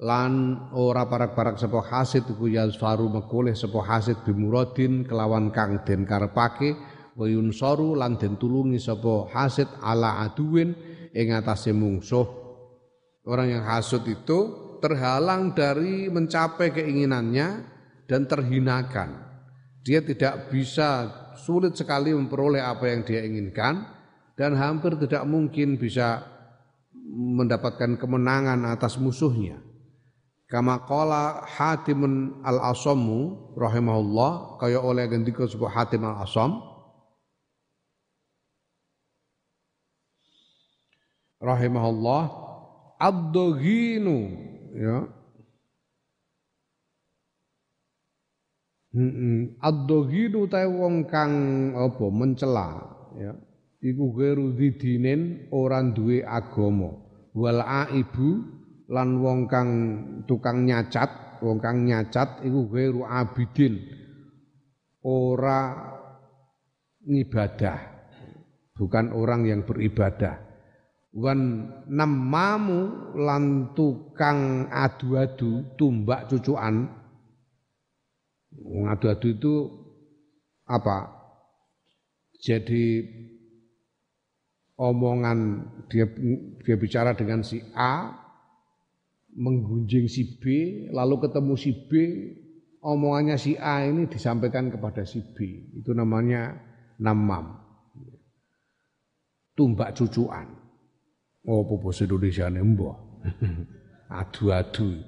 [0.00, 0.32] lan
[0.72, 6.72] ora parak-parak sapa hasid iku yazfaru mekoleh sapa hasid bimuradin kelawan kang den karepake.
[7.16, 10.72] Wa yunsaru lan den tulungi sapa hasid ala aduwin
[11.12, 12.28] ing atase mungsuh.
[13.28, 17.48] Orang yang hasud itu terhalang dari mencapai keinginannya
[18.06, 19.26] dan terhinakan.
[19.86, 23.86] Dia tidak bisa sulit sekali memperoleh apa yang dia inginkan
[24.34, 26.26] dan hampir tidak mungkin bisa
[27.06, 29.62] mendapatkan kemenangan atas musuhnya.
[30.46, 32.02] Kama qala Hatim
[32.46, 36.62] al-Asamu rahimahullah kaya oleh gendika sebuah Hatim al-Asam.
[41.42, 42.22] Rahimahullah
[42.98, 44.18] ad-daghinu
[44.76, 44.98] ya
[48.96, 51.32] Heeh ad-daghinu ta wong kang
[51.76, 52.80] apa mencela
[53.20, 53.36] ya
[53.84, 56.96] iku geru didinen ora duwe agama
[57.36, 58.56] wal aibu
[58.86, 59.70] lan wong kang
[60.24, 63.82] tukang nyacat, wong kang nyacat iku ghairu abidin.
[65.06, 65.74] Ora
[67.06, 67.78] ngibadah.
[68.76, 70.45] Bukan orang yang beribadah.
[71.16, 76.84] Wan namamu lan tukang adu-adu, tumbak cucuan.
[78.92, 79.54] Adu-adu itu
[80.68, 81.08] apa?
[82.36, 83.00] Jadi
[84.76, 85.38] omongan
[85.88, 86.04] dia
[86.60, 88.12] dia bicara dengan si A
[89.36, 90.44] menggunjing si B,
[90.92, 91.92] lalu ketemu si B,
[92.84, 95.64] omongannya si A ini disampaikan kepada si B.
[95.80, 96.56] Itu namanya
[97.00, 97.56] namam.
[99.56, 100.55] Tumbak cucuan.
[101.46, 102.98] Oh, popos Indonesia nembah.
[104.20, 104.98] Adu-adu.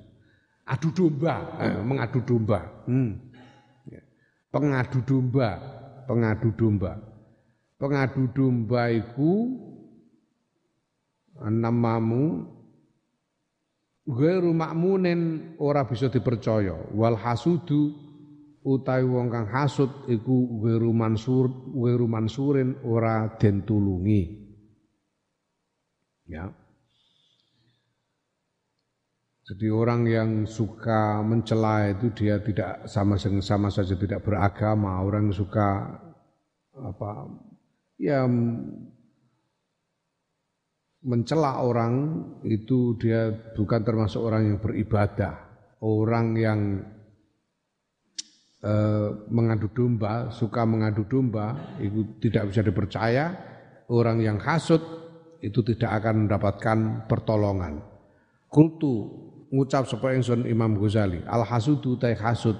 [0.68, 2.60] Adu domba, eh, mengadu domba.
[2.86, 3.18] Hmm.
[3.90, 4.00] Ya.
[4.52, 5.50] Pengadu domba,
[6.06, 6.92] pengadu domba.
[7.78, 9.32] Pengadu domba iku
[11.46, 12.42] namamu
[14.02, 17.94] ghairu makmunin ora bisa dipercaya wal hasudu
[18.66, 24.37] utawi wong kang hasud iku ghairu mansur ghairu mansurin ora den tulungi
[26.28, 26.52] ya.
[29.48, 35.00] Jadi orang yang suka mencela itu dia tidak sama sama saja tidak beragama.
[35.00, 35.88] Orang yang suka
[36.76, 37.32] apa
[37.96, 38.28] ya
[41.00, 45.34] mencela orang itu dia bukan termasuk orang yang beribadah,
[45.80, 46.60] orang yang
[48.60, 53.32] eh, mengadu domba, suka mengadu domba itu tidak bisa dipercaya,
[53.88, 55.07] orang yang hasut
[55.38, 57.82] itu tidak akan mendapatkan pertolongan.
[58.50, 59.06] Kultu
[59.54, 62.56] ngucap sapa ingsun Imam Ghazali, al hasudu ta hasud.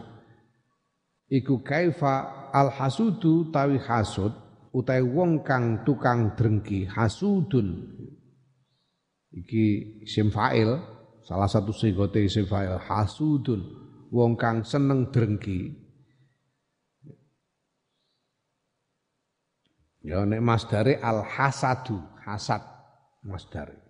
[1.29, 4.33] Iku kaifa al hasudu tawi hasud
[4.73, 7.85] utai wong kang tukang drengki hasudun.
[9.29, 9.65] Iki
[10.09, 10.73] isim fa'il
[11.21, 13.61] salah satu sigote isim fa'il hasudun.
[14.09, 15.89] Wong kang seneng drengki.
[20.01, 22.61] Ya nek masdare al hasadu hasad
[23.25, 23.89] masdare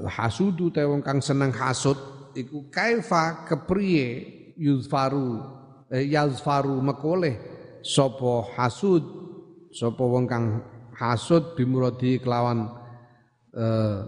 [0.00, 1.96] al hasudu te wong kang seneng hasud
[2.36, 4.06] iku kaifa kepriye
[4.56, 5.40] yuzfaru
[5.92, 7.34] eh, yazfaru mekoleh
[7.80, 9.04] sapa hasud
[9.72, 10.46] sapa wong kang
[10.96, 12.68] hasud bimuradi kelawan
[13.56, 14.00] eh,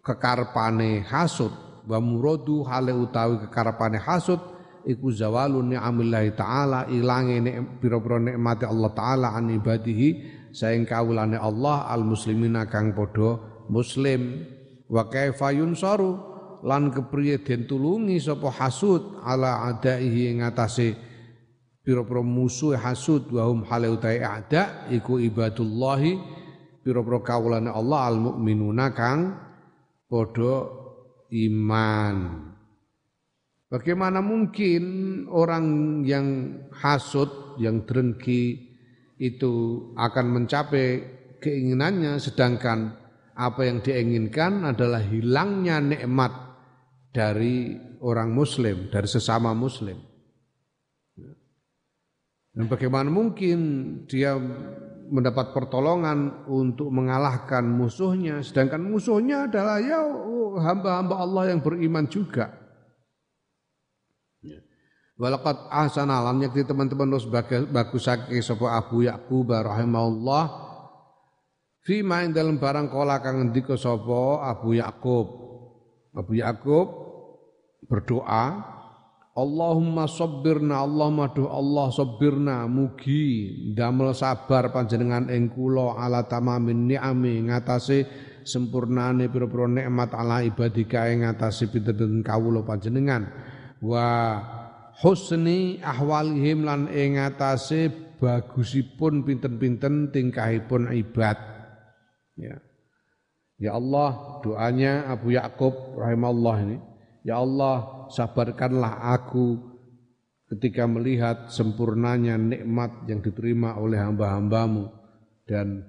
[0.00, 1.52] kekarpane hasud
[1.86, 4.55] wa muradu hale utawi kekarpane hasud
[4.86, 10.08] iku zawalun ni'amillahi taala ilange nek pira-pira nikmate Allah taala an ibadihi
[10.54, 12.94] saing kawulane Allah al muslimina kang
[13.66, 14.46] muslim
[14.86, 16.14] wa kaifa yunsaru
[16.62, 20.94] lan kepriye den tulungi sapa hasud ala adaihi ing atase
[21.82, 26.14] pira-pira musuh hasud wa hum hale ada iku ibadullahi
[26.86, 29.34] pira-pira kawulane Allah al mukminuna kang
[31.26, 32.16] iman.
[33.66, 34.82] Bagaimana mungkin
[35.26, 35.66] orang
[36.06, 38.62] yang hasut, yang drengki
[39.18, 39.54] itu
[39.98, 41.02] akan mencapai
[41.42, 42.94] keinginannya sedangkan
[43.34, 46.30] apa yang diinginkan adalah hilangnya nikmat
[47.10, 47.74] dari
[48.06, 49.98] orang muslim, dari sesama muslim.
[52.56, 53.58] Dan bagaimana mungkin
[54.08, 54.38] dia
[55.10, 60.00] mendapat pertolongan untuk mengalahkan musuhnya, sedangkan musuhnya adalah ya
[60.54, 62.65] hamba-hamba Allah yang beriman juga.
[65.16, 67.24] Walakat ahsana lan yakti teman-teman terus
[67.72, 70.44] bagusake sapa Abu Yaqub rahimahullah
[71.80, 75.26] fi ma dalam barang kala kang ngendika sapa Abu Yaqub.
[76.12, 76.88] Abu Yaqub
[77.88, 78.76] berdoa
[79.36, 87.48] Allahumma sabbirna Allahumma duh Allah sabbirna mugi damel sabar panjenengan ing kula ala tamamin ni'ami
[87.48, 88.04] ngatasé
[88.44, 93.28] sempurnane pira-pira nikmat ala ibadika ing ngatasé pinten kawula panjenengan
[93.84, 94.04] wa
[95.00, 101.36] husni ahwalihim lan ing ngatasé bagusipun pinten-pinten tingkahipun ibad.
[102.36, 102.56] Ya.
[103.56, 106.76] Ya Allah doanya Abu Yakub rahimahullah ini.
[107.24, 109.58] Ya Allah, sabarkanlah aku
[110.52, 114.92] ketika melihat sempurnanya nikmat yang diterima oleh hamba-hambamu
[115.48, 115.82] dan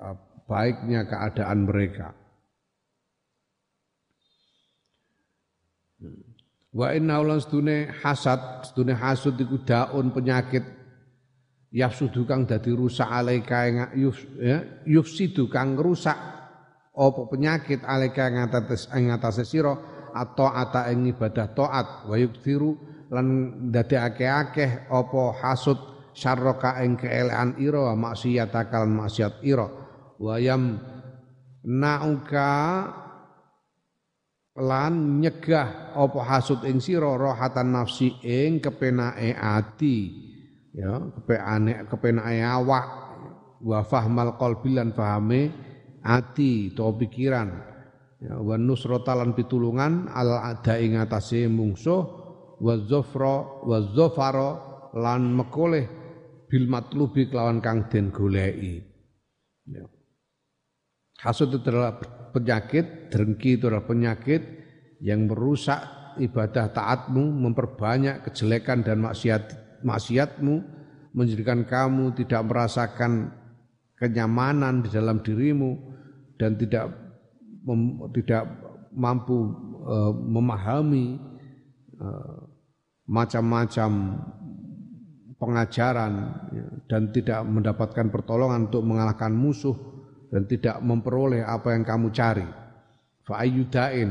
[0.00, 2.21] uh, baiknya keadaan mereka.
[6.72, 10.64] Wa inna ulan sedune hasad, sedune hasud iku daun penyakit.
[11.72, 13.64] Yafsudu kang dadi rusak alaika
[13.96, 16.16] yuf, ya, yufsidu kang rusak
[16.92, 19.72] apa penyakit alika ing atas ing atase sira
[20.12, 22.04] atau ata ing ibadah taat.
[22.04, 22.76] Wa yukthiru
[23.08, 23.26] lan
[23.72, 25.80] dadekake akeh apa hasud
[26.12, 29.68] syarraka ing keelekan ira maksiat akal maksiat ira.
[30.20, 30.76] Wa yam
[31.64, 32.52] nauka
[34.58, 39.96] lan nyegah apa hasud ing sira rohatan nafsi ing kepenake ati.
[40.72, 42.86] Ya kepenake kepenake awak.
[43.62, 45.54] Wa fahmal qalbi lan fahame
[46.02, 47.48] ati to pikiran.
[48.20, 48.58] Ya wa
[49.32, 52.20] pitulungan al ada ing atase mungsuh.
[52.62, 54.50] Wa zafra wa zafara
[54.94, 55.86] lan mekoleh
[56.46, 58.84] bil matlubi kelawan kang den goleki.
[59.66, 59.88] Ya.
[61.22, 61.54] Hasud
[62.32, 64.42] penyakit dengki itu adalah penyakit
[65.04, 65.80] yang merusak
[66.18, 69.42] ibadah taatmu memperbanyak kejelekan dan maksiat
[69.84, 70.54] maksiatmu
[71.12, 73.32] menjadikan kamu tidak merasakan
[74.00, 75.76] kenyamanan di dalam dirimu
[76.40, 76.90] dan tidak
[77.62, 78.48] mem, tidak
[78.90, 79.52] mampu
[79.84, 81.20] uh, memahami
[82.00, 82.38] uh,
[83.06, 83.90] macam-macam
[85.36, 86.12] pengajaran
[86.54, 89.74] ya, dan tidak mendapatkan pertolongan untuk mengalahkan musuh
[90.32, 92.48] dan tidak memperoleh apa yang kamu cari.
[93.20, 94.10] Fa ayyudain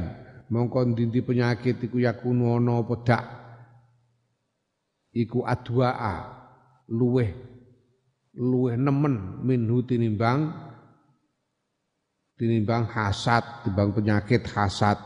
[0.53, 3.25] mongko dinti penyakit iku yakunu ana pedak
[5.17, 6.29] iku adwaa
[6.93, 7.33] luweh
[8.37, 10.71] luweh nemen minhu tinimbang
[12.41, 14.97] tinimbang hasad, timbang penyakit hasad.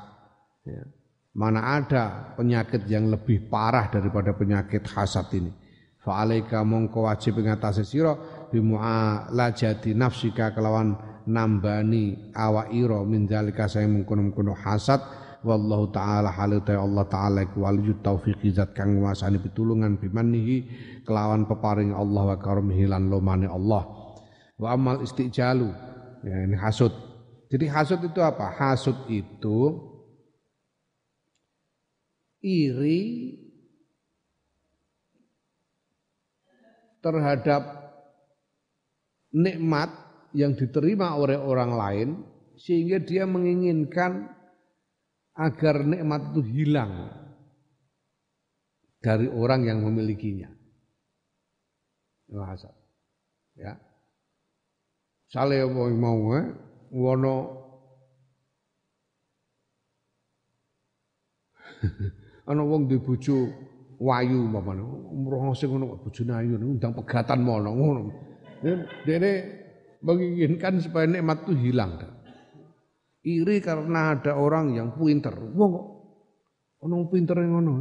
[0.64, 0.88] Ya.
[1.36, 5.52] Mana ada penyakit yang lebih parah daripada penyakit hasad ini.
[6.00, 8.16] Fa'alaika mongko wajib ngatasi sira
[8.52, 15.02] bimu'alajati nafsika kelawan nambani awa ira min saya mengkono-mengkono hasad.
[15.46, 17.70] Wallahu taala halita Allah taala iku
[18.02, 20.58] taufiq zat kang nguasani pitulungan bimannihi
[21.06, 23.86] kelawan peparing Allah wa karumihi lan lomane Allah.
[24.58, 25.70] Wa amal istijalu
[26.26, 26.90] ya ini hasud.
[27.54, 28.58] Jadi hasud itu apa?
[28.58, 29.86] Hasud itu
[32.42, 33.38] iri
[37.06, 37.85] terhadap
[39.36, 39.92] nikmat
[40.32, 42.10] yang diterima oleh orang lain
[42.56, 44.32] sehingga dia menginginkan
[45.36, 47.12] agar nikmat itu hilang
[49.04, 50.48] dari orang yang memilikinya.
[52.32, 52.74] Hasad.
[53.60, 53.78] Ya.
[55.28, 56.46] Sale mau eh,
[56.96, 57.36] wono
[62.50, 63.52] ana wong di bojo
[64.00, 68.02] wayu umpamane umroh sing ngono bojone ayu undang pegatan mono ngono
[69.06, 69.32] dene
[70.02, 72.02] menginginkan supaya nikmat itu hilang
[73.26, 75.88] iri karena ada orang yang pinter wong kok
[76.86, 77.74] ana pinter ngono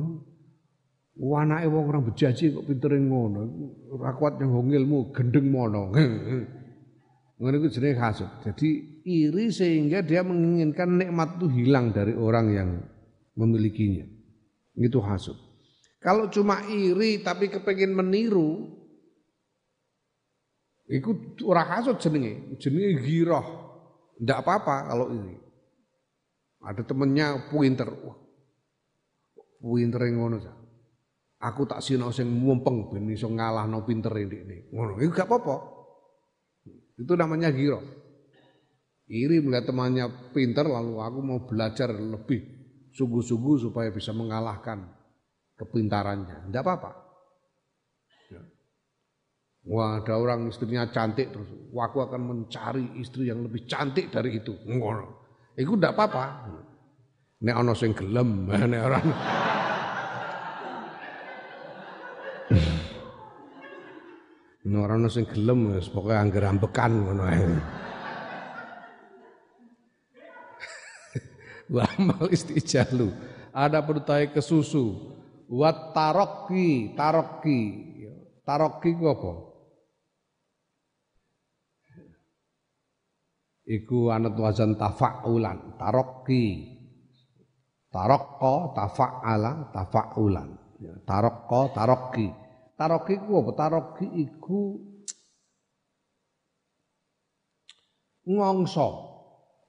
[1.14, 3.40] anake wong orang bejaji kok pinter ngono
[3.92, 5.82] ora yang ilmu gendeng mono
[7.34, 8.30] Ngono itu jenenge hasud.
[8.46, 12.70] Jadi iri sehingga dia menginginkan nikmat itu hilang dari orang yang
[13.34, 14.06] memilikinya.
[14.78, 15.34] Itu hasud.
[15.98, 18.70] Kalau cuma iri tapi kepengen meniru,
[20.84, 21.10] itu
[21.48, 23.46] orang hasud jenenge, jenenge giroh.
[24.14, 25.36] Tidak apa-apa kalau iri.
[26.64, 28.16] Ada temennya pinter, wah,
[29.60, 30.38] pinter ngono
[31.44, 34.72] aku tak sino sing mumpeng ben iso ngalahno pintere ndekne.
[34.72, 35.56] Ngono, iku gak apa-apa.
[36.96, 37.84] Itu namanya giro.
[39.04, 42.40] Iri melihat temannya pinter lalu aku mau belajar lebih
[42.96, 44.88] sungguh-sungguh supaya bisa mengalahkan
[45.60, 46.48] kepintarannya.
[46.48, 47.03] Tidak apa-apa.
[49.64, 54.52] Wah ada orang istrinya cantik terus, aku akan mencari istri yang lebih cantik dari itu.
[54.68, 55.24] Ngono.
[55.56, 56.24] Itu tidak apa-apa.
[57.40, 59.06] Nek ana sing gelem, nek orang
[64.64, 67.48] Nek ora ana sing gelem wis pokoke angger ambekan ngono ae.
[71.72, 73.12] Wa mal istijalu.
[73.52, 73.80] Ada
[74.28, 75.16] ke susu.
[75.48, 77.60] Wa tarokki, tarokki.
[78.44, 79.53] Tarokki ku apa?
[83.64, 86.76] Iku anut wazan tafa'ulan, tarokki.
[87.88, 90.48] Tarokko, tafa'ala, tafa'ulan.
[91.08, 92.44] Tarokko, tarokki.
[92.74, 93.50] Taroki ku apa?
[93.54, 94.60] Taroki iku
[98.26, 98.88] ngongso.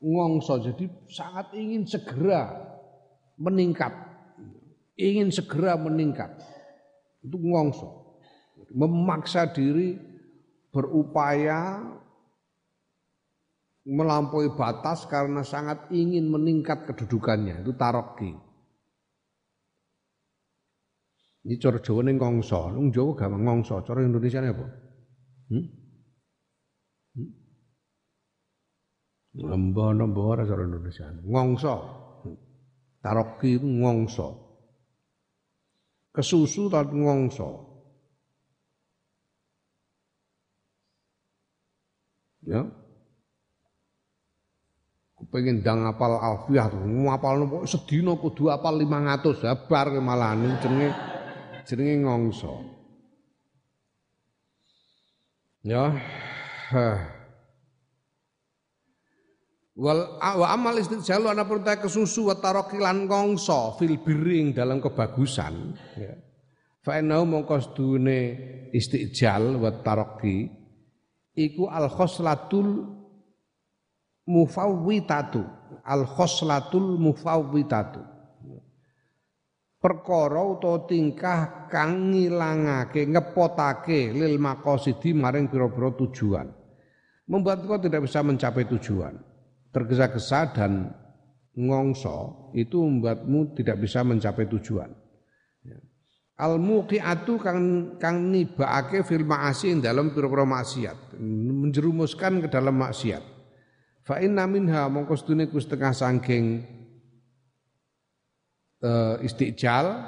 [0.01, 2.49] Ngongso jadi sangat ingin segera
[3.37, 3.93] meningkat.
[4.97, 6.33] Ingin segera meningkat.
[7.21, 8.17] Itu ngongso.
[8.73, 9.95] Memaksa diri
[10.73, 11.79] berupaya
[13.85, 17.61] melampaui batas karena sangat ingin meningkat kedudukannya.
[17.61, 18.33] Itu taroki.
[21.45, 24.65] Ini cara Jawa ning kongso, nang Jawa gampang ngongso, cara Indonesia apa?
[25.53, 25.65] Hmm?
[27.13, 27.29] Hmm?
[29.37, 31.05] Cara Indonesia.
[31.21, 31.75] Ngongso.
[33.05, 34.27] Taroki itu ngongso.
[36.09, 37.49] Kesusu tapi ngongso.
[42.49, 42.65] Ya.
[45.31, 50.89] Pengen dang apal alfiah tuh, ngapal nopo sedina kudu apal 500 sabar malah jenenge
[51.65, 52.53] jenenge ngongso.
[55.65, 55.97] Ya.
[59.75, 65.75] Wal wa amal istijalu ana perintah kesusu wa taraki lan ngongso fil biring dalam kebagusan
[65.99, 66.15] ya.
[66.85, 68.19] Fa innahu mongko sedune
[68.69, 69.73] istijal wa
[71.33, 72.69] iku al khoslatul
[74.25, 75.45] mufawwitatu
[75.85, 78.01] al khoslatul mufawwitatu.
[79.77, 86.49] Perkara utawa tingkah kang ngilangake ngepotake lil maqasidi maring pira-pira tujuan.
[87.29, 89.13] Membuat kau tidak bisa mencapai tujuan.
[89.69, 90.89] Tergesa-gesa dan
[91.53, 94.89] ngongso itu membuatmu tidak bisa mencapai tujuan.
[95.61, 95.77] Ya.
[96.41, 97.61] al muqiatu kang
[98.01, 101.21] kang nibaake fil ma'asi dalam pira-pira maksiat.
[101.21, 103.34] Menjerumuskan ke dalam maksiat
[104.05, 106.61] fa inna minha mongko sedune ku setengah sangking
[108.85, 110.05] uh, istijal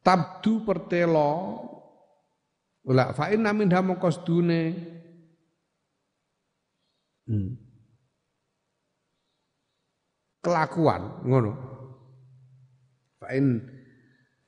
[0.00, 1.60] tabdu pertelo
[2.88, 4.60] ula fa inna min mongko sedune
[7.28, 7.50] hmm.
[10.40, 11.52] kelakuan ngono
[13.20, 13.60] fa in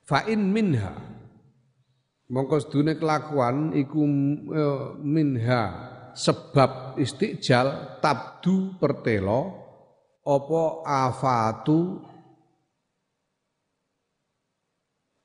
[0.01, 0.97] fa in minha
[2.25, 4.01] mongko sedune kelakuan iku
[4.49, 9.61] uh, minha sebab istijal tabdu pertelo
[10.21, 12.11] apa afatu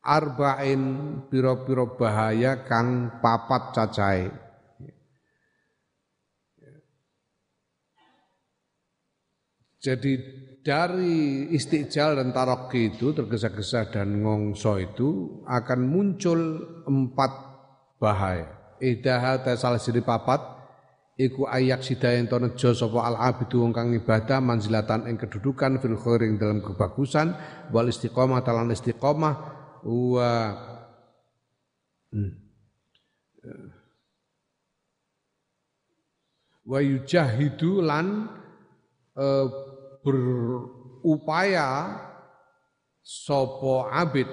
[0.06, 0.82] arba'in
[1.26, 4.20] piro-piro bahaya kang papat cacai.
[9.82, 10.18] Jadi
[10.66, 16.40] dari istiqjal dan taroki itu tergesa-gesa dan ngongso itu akan muncul
[16.90, 17.32] empat
[18.02, 18.50] bahaya.
[18.82, 20.55] Idaha tasal siri papat
[21.16, 25.96] iku ayak sidayen to nejo sapa al abidu wong kang ibadah manzilatan ing kedudukan fil
[25.96, 27.32] khairing dalam kebagusan
[27.72, 29.34] wal istiqomah talan istiqomah
[29.80, 30.30] wa
[32.12, 32.32] hmm.
[36.66, 38.28] wa yujahidu lan
[39.14, 39.26] e,
[40.04, 41.96] berupaya
[43.00, 44.26] sopo abid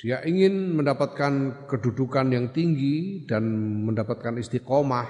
[0.00, 3.44] dia ingin mendapatkan kedudukan yang tinggi dan
[3.84, 5.04] mendapatkan istiqomah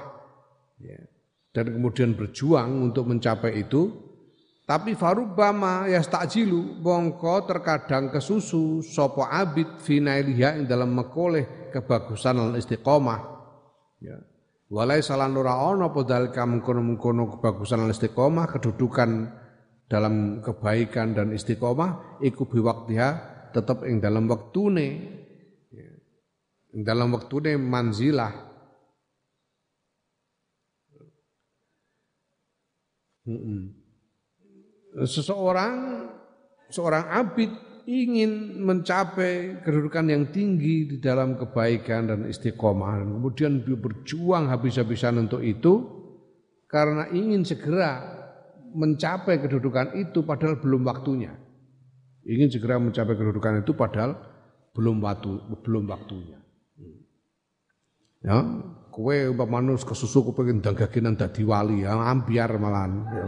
[0.82, 0.98] ya,
[1.54, 4.10] dan kemudian berjuang untuk mencapai itu
[4.66, 13.18] tapi farubama yastajilu bongko terkadang kesusu sopo abid finailiha yang dalam mekoleh kebagusan dan istiqomah.
[13.98, 14.18] Ya.
[14.70, 19.10] Walai salah nura ono podal kamu kono kono kebagusan dan istiqomah kedudukan
[19.90, 24.88] dalam kebaikan dan istiqomah iku biwaktiha tetap ing dalam waktune
[25.70, 25.90] ya.
[26.74, 28.32] ing dalam waktune manzilah
[33.26, 33.80] mm -mm
[35.06, 36.06] seseorang
[36.70, 37.50] seorang abid
[37.86, 45.42] ingin mencapai kedudukan yang tinggi di dalam kebaikan dan istiqomah dan kemudian berjuang habis-habisan untuk
[45.42, 45.86] itu
[46.70, 48.18] karena ingin segera
[48.70, 51.34] mencapai kedudukan itu padahal belum waktunya.
[52.24, 54.16] Ingin segera mencapai kedudukan itu padahal
[54.76, 55.30] belum waktu
[55.64, 56.38] belum waktunya.
[58.20, 58.36] Ya,
[58.92, 63.26] kue umpamane kesusu kepengin dagaginan dadi wali, ya ambiar malahan ya.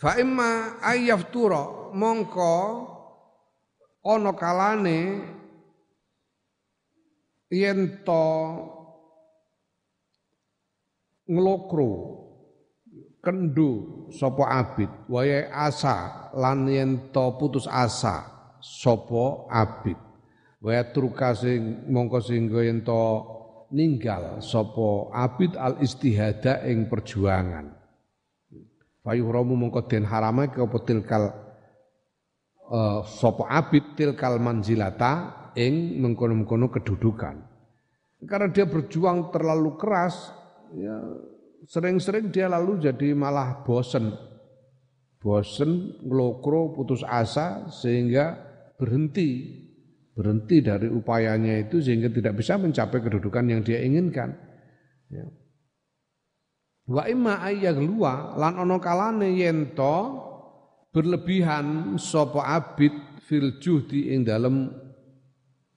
[0.00, 2.56] Fa imma ayyaftura mongko
[4.00, 5.22] ana kalane
[7.52, 8.24] yen to
[11.28, 11.92] nglokro
[13.20, 14.90] kendu sapa abid?
[15.06, 18.26] Waya asa lan yen to putus asa
[18.60, 19.96] sapa abid?
[20.60, 23.24] Waya truka sing mongko singgo yen to
[23.72, 27.72] ninggal sapa abid al istihada ing perjuangan.
[29.00, 31.24] Fayuhramu mongko den harama ke apa tilkal
[32.68, 37.42] uh, sapa abid tilkal manzilata ing mengkono-mengkono kedudukan.
[38.28, 40.28] Karena dia berjuang terlalu keras,
[40.76, 41.00] ya
[41.68, 44.12] sering-sering dia lalu jadi malah bosen.
[45.20, 48.40] Bosen, ngelokro, putus asa sehingga
[48.80, 49.60] berhenti.
[50.16, 54.32] Berhenti dari upayanya itu sehingga tidak bisa mencapai kedudukan yang dia inginkan.
[55.12, 55.24] Ya.
[56.90, 60.26] Wa imma ayyagluwa lan ana kalane yen to
[60.90, 62.90] berlebihan sapa abid
[63.22, 64.74] fil juhdi ing dalem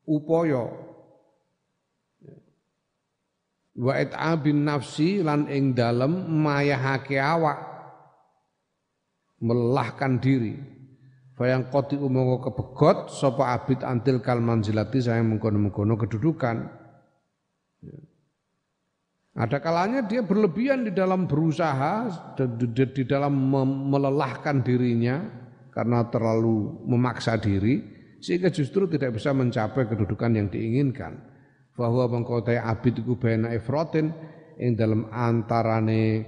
[0.10, 0.74] upaya
[3.78, 7.58] wa it'abin nafsi lan ing dalem mayahake awak
[9.42, 10.74] melahkan diri
[11.34, 16.58] Bayang koti umongo kebegot sapa abid antil kal manzilati saya mengkono-mengkono kedudukan.
[19.34, 22.06] Ada kalanya dia berlebihan di dalam berusaha,
[22.38, 23.34] di dalam
[23.90, 25.26] melelahkan dirinya
[25.74, 27.82] karena terlalu memaksa diri,
[28.22, 31.33] sehingga justru tidak bisa mencapai kedudukan yang diinginkan.
[31.74, 34.14] Bahwa mengkotai abid iku bena ifrotin
[34.62, 36.22] yang dalam antarane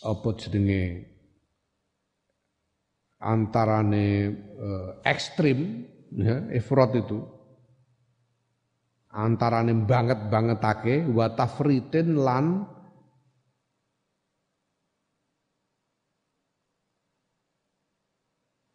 [0.00, 1.12] apa jenenge?
[3.20, 5.84] Antarane uh, ekstrim
[6.16, 7.20] ya, ifrot itu.
[9.12, 12.64] Antarane banget bangetake wa tafritin lan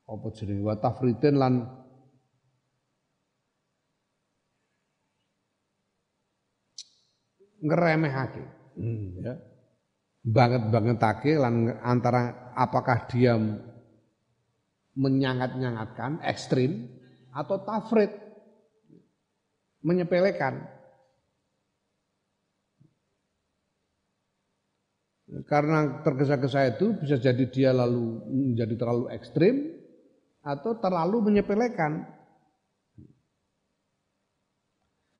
[0.05, 0.61] apa jenenge?
[0.61, 1.80] Wa tafritin lan
[7.61, 8.43] ngeremehake
[8.77, 9.33] hmm, ya
[10.21, 13.37] banget bangetake lan antara apakah dia
[14.93, 16.85] menyangat-nyangatkan ekstrim
[17.31, 18.11] atau tafrid
[19.81, 20.61] menyepelekan.
[25.47, 29.79] Karena tergesa-gesa itu bisa jadi dia lalu menjadi terlalu ekstrim
[30.43, 32.03] atau terlalu menyepelekan.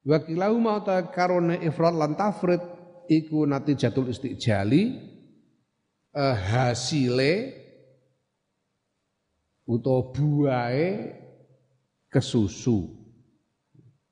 [0.01, 0.81] Wakilahu mau
[1.13, 2.61] karone ifrat lan tafrid
[3.05, 3.45] iku
[3.77, 4.97] jatul istijali
[6.17, 7.33] eh, hasile
[9.69, 10.89] utawa buahe
[12.09, 12.97] kesusu.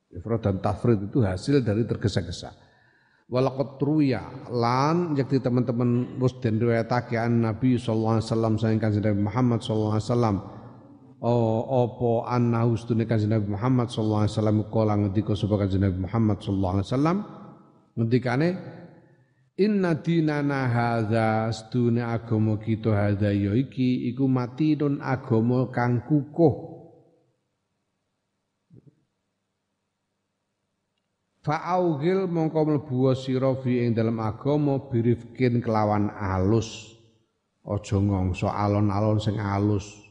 [0.10, 2.50] Ifrad dan tafrid itu hasil dari tergesa-gesa.
[3.30, 9.22] Walakot truya lan yakti teman-teman wis den riwayatake an Nabi sallallahu alaihi wasallam saking kanjeng
[9.22, 10.36] Muhammad sallallahu alaihi wasallam
[11.20, 16.38] apa anna hustune kanjeng Nabi Muhammad sallallahu alaihi wasallam kala ngendika sapa kanjeng Nabi Muhammad
[16.39, 17.17] sallallahu alaihi wasallam
[17.99, 18.49] ngendikane
[19.59, 26.80] Inna dinana hadza stune agama kita hadza ya iki iku matinun agama kang kukuh
[31.39, 36.99] Fa'augil mongko mlebu sira fi ing dalam agama birifkin kelawan alus.
[37.63, 40.09] Aja ngongso alon-alon sing alus.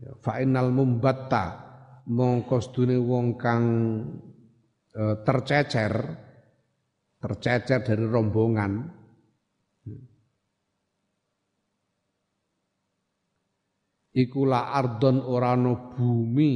[0.00, 1.44] Ya, fa innal mumbatta
[2.08, 3.64] mongko sedune wong kang
[4.88, 5.92] e, tercecer
[7.20, 8.72] tercecer dari rombongan.
[14.10, 16.54] Iku la ardon orano bumi.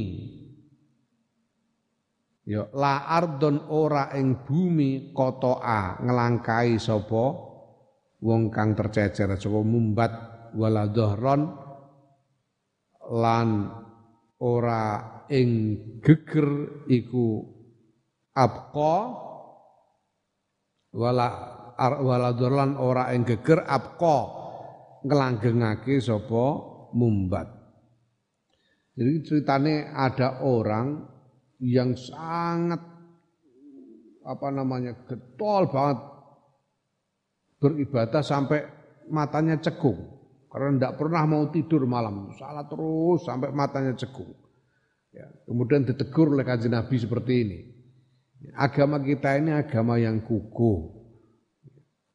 [2.49, 7.25] Ya la ardon ora ing bumi kotoa ngelangkai sapa?
[8.25, 10.11] Wong kang tercecer sapa mumbat
[10.57, 11.64] wala dhahron
[13.13, 13.69] lan
[14.41, 14.83] ora
[15.29, 15.49] ing
[16.01, 17.41] geger iku
[18.33, 18.97] abqa
[20.95, 21.27] wala
[21.79, 24.17] wala dhahron ora ing geger abqa
[25.05, 26.45] ngelanggengake sapa
[26.95, 27.47] mumbat.
[28.95, 31.03] Jadi ceritane ada orang
[31.59, 32.79] yang sangat
[34.25, 35.99] apa namanya getol banget
[37.59, 38.63] beribadah sampai
[39.11, 40.14] matanya cekung
[40.55, 44.31] karena tidak pernah mau tidur malam, salah terus sampai matanya cegung.
[45.11, 47.59] Ya, kemudian ditegur oleh kajian Nabi seperti ini.
[48.55, 50.95] Agama kita ini agama yang kukuh.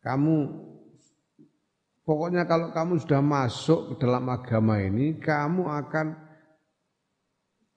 [0.00, 0.36] Kamu
[2.00, 6.06] pokoknya kalau kamu sudah masuk ke dalam agama ini, kamu akan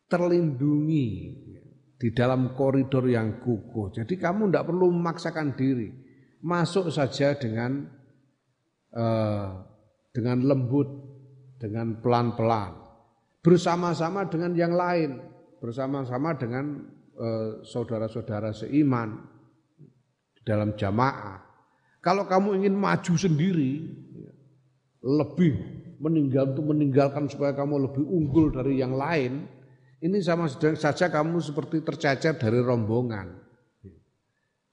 [0.08, 1.08] terlindungi
[2.00, 4.00] di dalam koridor yang kukuh.
[4.00, 5.92] Jadi kamu tidak perlu memaksakan diri,
[6.40, 7.84] masuk saja dengan
[8.96, 9.73] uh,
[10.14, 10.88] dengan lembut,
[11.58, 12.78] dengan pelan-pelan,
[13.42, 15.18] bersama-sama dengan yang lain,
[15.58, 16.86] bersama-sama dengan
[17.18, 19.18] eh, saudara-saudara seiman
[20.46, 21.42] dalam jamaah.
[22.04, 23.90] Kalau kamu ingin maju sendiri,
[25.04, 25.54] lebih
[26.00, 29.48] meninggal untuk meninggalkan supaya kamu lebih unggul dari yang lain,
[30.04, 33.40] ini sama saja kamu seperti tercecer dari rombongan.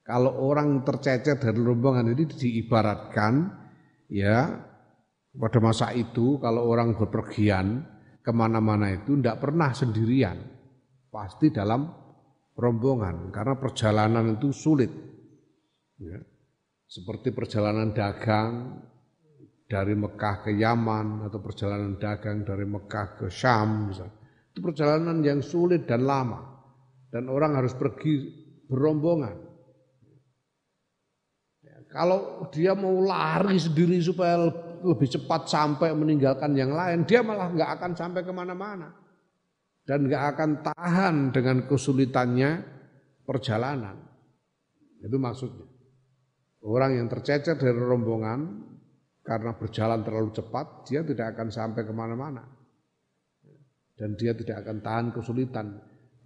[0.02, 3.46] Kalau orang tercecer dari rombongan ini diibaratkan
[4.10, 4.69] ya
[5.30, 7.86] pada masa itu kalau orang berpergian
[8.20, 10.38] ke mana-mana itu tidak pernah sendirian.
[11.10, 11.86] Pasti dalam
[12.54, 14.90] rombongan karena perjalanan itu sulit.
[15.98, 16.18] Ya.
[16.90, 18.82] Seperti perjalanan dagang
[19.70, 24.18] dari Mekah ke Yaman atau perjalanan dagang dari Mekah ke Syam misalnya.
[24.50, 26.42] Itu perjalanan yang sulit dan lama
[27.14, 28.26] dan orang harus pergi
[28.66, 29.38] berombongan.
[31.62, 34.50] Ya, kalau dia mau lari sendiri supaya
[34.80, 38.90] lebih cepat sampai meninggalkan yang lain, dia malah nggak akan sampai ke mana-mana.
[39.84, 42.50] Dan nggak akan tahan dengan kesulitannya
[43.24, 43.96] perjalanan.
[45.00, 45.66] Itu maksudnya.
[46.60, 48.68] Orang yang tercecer dari rombongan
[49.24, 52.44] karena berjalan terlalu cepat, dia tidak akan sampai ke mana-mana.
[53.96, 55.80] Dan dia tidak akan tahan kesulitan.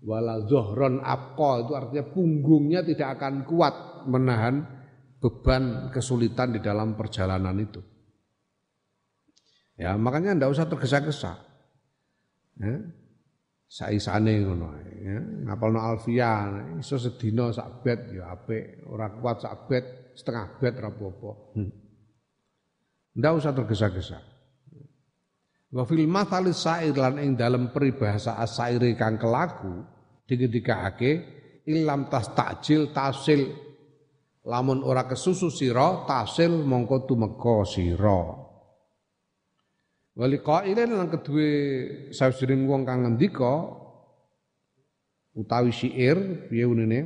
[0.04, 4.62] Wala zohron abqa itu artinya punggungnya tidak akan kuat menahan
[5.16, 7.93] beban kesulitan di dalam perjalanan itu.
[9.74, 11.34] Ya, makanya ndak usah tergesa-gesa.
[12.62, 12.74] Ya.
[13.66, 14.70] Saisane ngono
[15.02, 15.18] ya.
[15.50, 16.46] Ngapalno alfia
[16.78, 21.30] iso sedina sak bet ya apik, ora kuat sak bet, setengah bet ora apa-apa.
[21.58, 21.72] Hmm.
[23.18, 24.18] Ndak usah tergesa-gesa.
[25.74, 29.82] Wa fil mathali sair lan ing dalem peribahasa asaire kang kelaku
[30.22, 31.12] digendikake
[31.66, 33.50] ilam tas takjil tasil
[34.46, 38.43] lamun ora kesusu sira tasil mongko tumeka sira.
[40.14, 41.50] Wali qailin lan kedue
[42.14, 43.66] sawijining wong kang ngendika
[45.34, 47.00] utawi syair piye unene?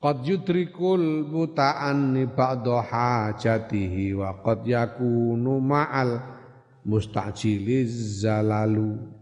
[0.00, 6.20] Qad yudrikul muta'anni ba'da hajatihi wa qad yakunu ma'al
[6.88, 9.19] mustajiliz zalalu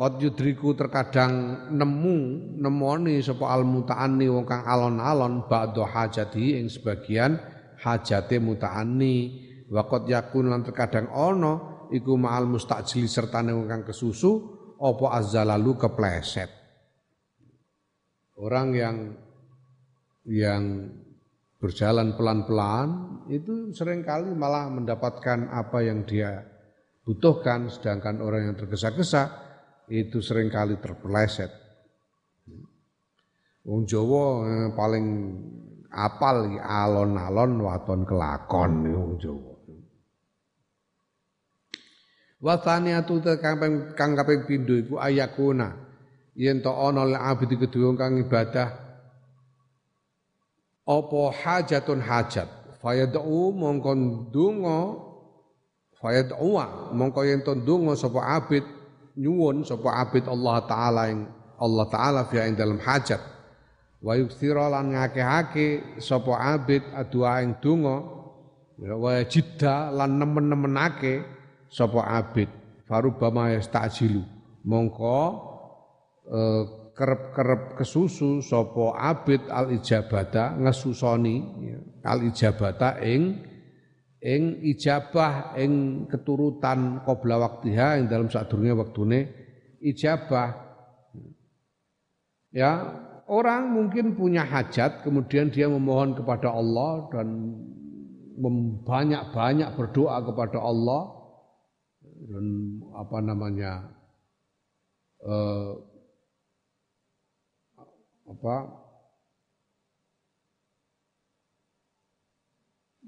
[0.00, 2.16] Qad yudriku terkadang nemu
[2.56, 7.36] nemoni sapa al mutaanni wong kang alon-alon ba'da hajati ing sebagian
[7.84, 14.40] hajate mutaanni wa yakun lan terkadang ana iku ma'al mustajili sertane wong kang kesusu
[14.80, 16.48] apa azzalalu kepleset.
[18.40, 18.96] Orang yang
[20.24, 20.96] yang
[21.60, 22.88] berjalan pelan-pelan
[23.28, 26.40] itu sering kali malah mendapatkan apa yang dia
[27.04, 29.49] butuhkan sedangkan orang yang tergesa-gesa
[29.90, 31.50] itu sering kali terpeleset.
[33.66, 35.06] Wong Jawa eh, paling
[35.90, 39.50] apal alon-alon waton kelakon wong Jawa.
[42.40, 43.60] Wasaniatu kang
[43.92, 45.76] kang kaping pindho iku ayakuna
[46.32, 48.80] yen to ana lil abdi kedua kang ibadah
[50.88, 52.48] apa hajatun hajat
[52.80, 54.78] fayad'u mongko ndonga
[56.00, 56.56] fayad'u
[56.96, 58.64] mongko yen to ndonga sapa abid
[59.16, 61.26] nyuwun sapa abid Allah taala ing
[61.60, 63.20] Allah taala fi ing dalam hajat.
[64.00, 68.00] Wa yukthira lan ngakeh-ake sapa abid adua ing donga
[68.80, 71.24] ya, wa jidda lan nemen-nemenake
[71.68, 72.48] sapa abid.
[72.88, 74.24] Farubama yastajilu
[74.66, 75.20] mongko
[76.26, 76.62] eh,
[76.96, 83.49] kerep-kerep kesusu sapa abid al ijabata ngesusoni ya, al ijabata ing
[84.20, 89.20] ing ijabah ing keturutan qabla waktiha ing dalam sadurunge waktune
[89.80, 90.68] ijabah.
[92.52, 92.72] Ya
[93.24, 97.28] orang mungkin punya hajat kemudian dia memohon kepada Allah dan
[98.84, 101.16] banyak-banyak berdoa kepada Allah.
[102.20, 103.88] Dan apa namanya
[105.24, 105.72] eh,
[108.28, 108.56] apa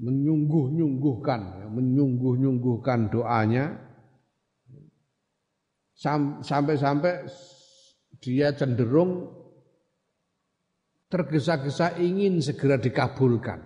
[0.03, 3.79] menyungguh-nyungguhkan, ya, menyungguh-nyungguhkan doanya
[6.43, 7.31] sampai-sampai
[8.19, 9.31] dia cenderung
[11.07, 13.63] tergesa-gesa ingin segera dikabulkan.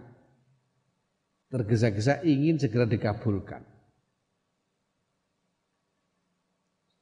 [1.49, 3.65] Tergesa-gesa ingin segera dikabulkan.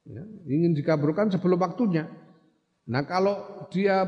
[0.05, 2.07] Ya, ingin dikabulkan sebelum waktunya.
[2.87, 4.05] Nah kalau dia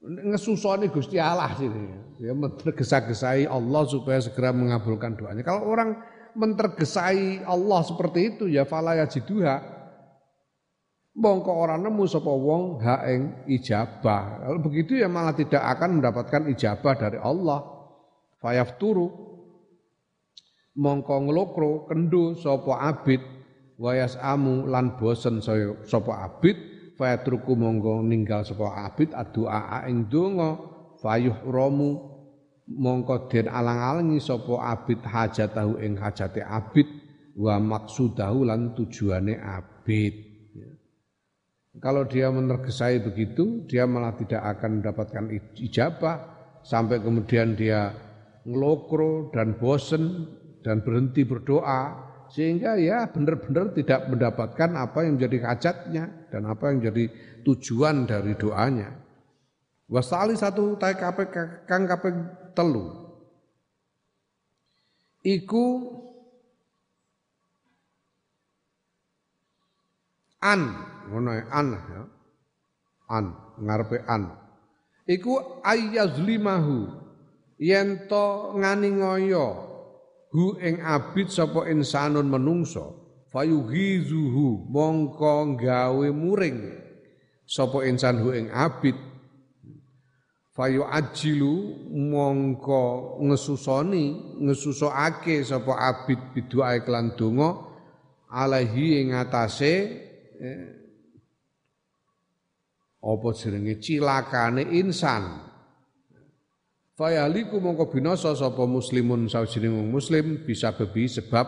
[0.00, 5.46] ngesusoni Gusti Allah sini, dia mentergesa-gesai Allah supaya segera mengabulkan doanya.
[5.46, 5.94] Kalau orang
[6.34, 9.78] mentergesai Allah seperti itu ya fala yajiduha.
[11.18, 13.06] Mongko orang nemu sapa wong ha
[13.46, 14.46] ijabah.
[14.46, 17.62] Kalau begitu ya malah tidak akan mendapatkan ijabah dari Allah.
[18.42, 19.26] Fayafturu.
[20.78, 23.22] Mongko nglokro kendo sapa abid.
[23.78, 25.38] Wayas amu lan bosen
[25.86, 26.54] sapa abid.
[26.98, 29.14] Fayatruku mongko ninggal sapa abid.
[29.14, 30.78] Adua ing donga.
[30.98, 32.07] Fayuh romu
[32.68, 36.86] mongko den alang-alangi sapa abid hajatahu ing hajate abid
[37.38, 40.28] wa maksudahu lan tujuane abid
[41.78, 46.16] kalau dia menergesai begitu, dia malah tidak akan mendapatkan ijabah
[46.66, 47.94] sampai kemudian dia
[48.42, 50.26] ngelokro dan bosen
[50.66, 56.82] dan berhenti berdoa sehingga ya benar-benar tidak mendapatkan apa yang menjadi hajatnya dan apa yang
[56.82, 57.04] menjadi
[57.46, 58.98] tujuan dari doanya.
[59.88, 62.10] Wasali satu tai kang kape
[62.58, 62.90] telu.
[65.22, 65.64] Iku
[70.42, 70.60] an
[71.06, 72.02] ngono an ya.
[73.14, 73.24] An
[73.62, 74.34] ngarepe an.
[75.06, 76.90] Iku ayyazlimahu
[77.62, 79.46] yen to ngani ngoyo
[80.34, 86.68] hu ing abid sapa insanun menungso fayuhizuhu mongko gawe muring
[87.48, 89.07] sapa insan hu ing abid
[90.58, 97.54] fayu ajilu mongko ngesusoni ngesusokake sapa abid biduae kelan donga
[98.26, 99.74] alaihi ing atase
[100.42, 100.66] eh,
[102.98, 105.46] apa jenenge cilakane insan.
[106.98, 111.46] Fayaliku mongko binasa sapa muslimun sawijining muslim bisa bebi sebab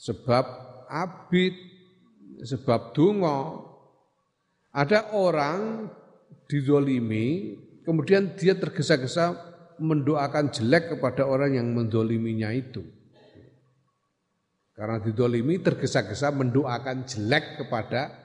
[0.00, 0.44] sebab
[0.88, 1.52] abid
[2.40, 3.68] sebab donga.
[4.72, 5.92] Ada orang
[6.48, 7.52] dizolimi
[7.82, 9.36] kemudian dia tergesa-gesa
[9.82, 12.82] mendoakan jelek kepada orang yang mendoliminya itu
[14.72, 18.22] karena didolimi tergesa-gesa mendoakan jelek kepada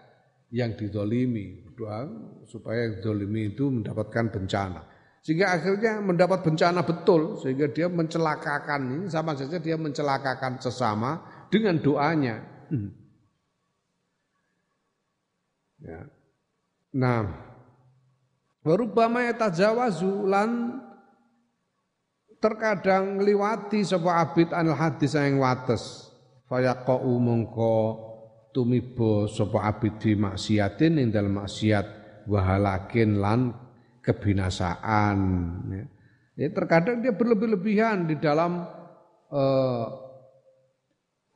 [0.50, 2.08] yang didolimi doa
[2.50, 4.82] supaya yang dolimi itu mendapatkan bencana.
[5.22, 11.22] Sehingga akhirnya mendapat bencana betul, sehingga dia mencelakakan ini sama saja dia mencelakakan sesama
[11.54, 12.36] dengan doanya.
[15.78, 16.10] Ya.
[16.98, 17.22] Nah,
[18.68, 20.84] warubama yatajawazu lan
[22.44, 26.12] terkadang ngliwati sapa abid anil hadis yang wates
[26.52, 27.78] fayaqau mongko
[28.52, 31.88] tumibo sapa abid fi maksiatin ing dalem maksiat
[32.28, 33.56] wahalakin lan
[34.04, 35.18] kebinasaan
[35.72, 35.84] ya.
[36.36, 38.68] ya terkadang dia berlebih-lebihan di dalam
[39.32, 39.88] eh,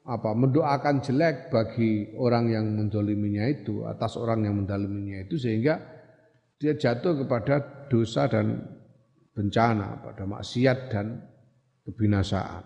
[0.01, 6.00] apa mendoakan jelek bagi orang yang mendoliminya itu atas orang yang mendoliminya itu sehingga
[6.61, 7.57] dia jatuh kepada
[7.89, 8.61] dosa dan
[9.33, 11.17] bencana pada maksiat dan
[11.89, 12.61] kebinasaan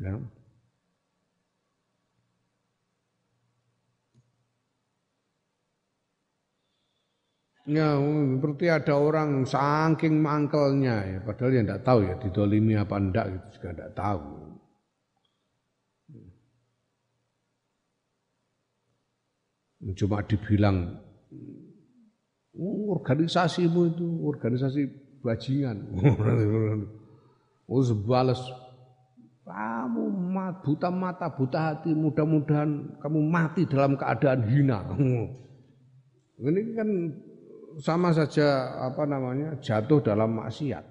[0.00, 0.16] ya.
[7.68, 13.28] Ya, seperti ada orang saking mangkelnya ya, padahal ya tidak tahu ya didolimi apa enggak
[13.28, 14.24] gitu juga tidak tahu.
[20.00, 20.96] Cuma dibilang
[22.58, 24.90] organisasimu itu organisasi
[25.22, 25.78] bajingan.
[27.70, 28.42] oh sebalas
[29.48, 30.04] kamu
[30.60, 34.78] buta mata buta hati mudah-mudahan kamu mati dalam keadaan hina.
[36.38, 36.88] Ini kan
[37.82, 40.82] sama saja apa namanya jatuh dalam maksiat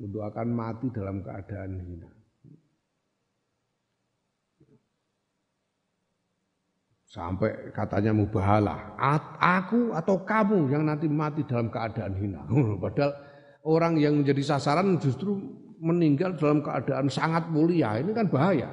[0.00, 2.08] mendoakan mati dalam keadaan hina
[7.18, 8.94] sampai katanya mubahalah.
[9.42, 12.46] Aku atau kamu yang nanti mati dalam keadaan hina.
[12.82, 13.12] Padahal
[13.66, 15.34] orang yang menjadi sasaran justru
[15.82, 17.98] meninggal dalam keadaan sangat mulia.
[17.98, 18.70] Ini kan bahaya.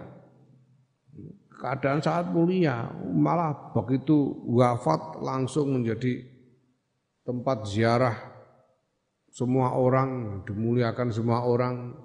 [1.57, 2.85] Keadaan sangat mulia.
[3.09, 6.21] Malah begitu wafat langsung menjadi
[7.25, 8.13] tempat ziarah
[9.33, 11.97] semua orang, dimuliakan semua orang.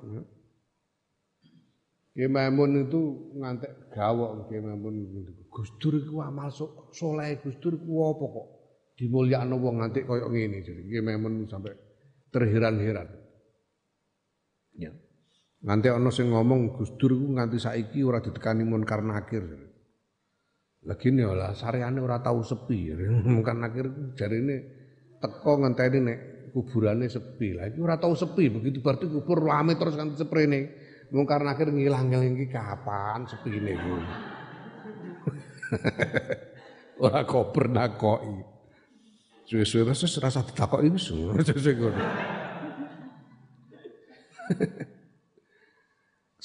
[2.19, 5.07] Maimun itu ngantek gawok Kiai Maimun
[5.47, 6.51] Gus Dur iku amal
[6.91, 8.47] soleh Gus Dur iku apa kok
[8.99, 11.71] dimulyakno wong ngantek koyo ngene jadi Maimun sampai
[12.35, 13.09] terheran-heran.
[14.79, 14.91] Ya.
[15.61, 19.47] Nganti ana sing ngomong Gus Dur iku nganti saiki ora ditekani munkar nakir.
[20.81, 22.91] Lagi nih lah sareane ora tahu sepi.
[23.31, 24.57] Munkar nakir jarine
[25.21, 26.19] teko ngenteni nek
[26.57, 27.69] kuburannya sepi lah.
[27.69, 30.80] Itu ora tau sepi, begitu berarti kubur rame terus kan seprene.
[31.11, 33.95] Wong karena akhir ngilang-ngilang iki kapan sepine ku.
[37.05, 38.47] Ora kok bernakoki.
[39.51, 41.99] Suwe-suwe terus rasa ditakoki suwe ngono.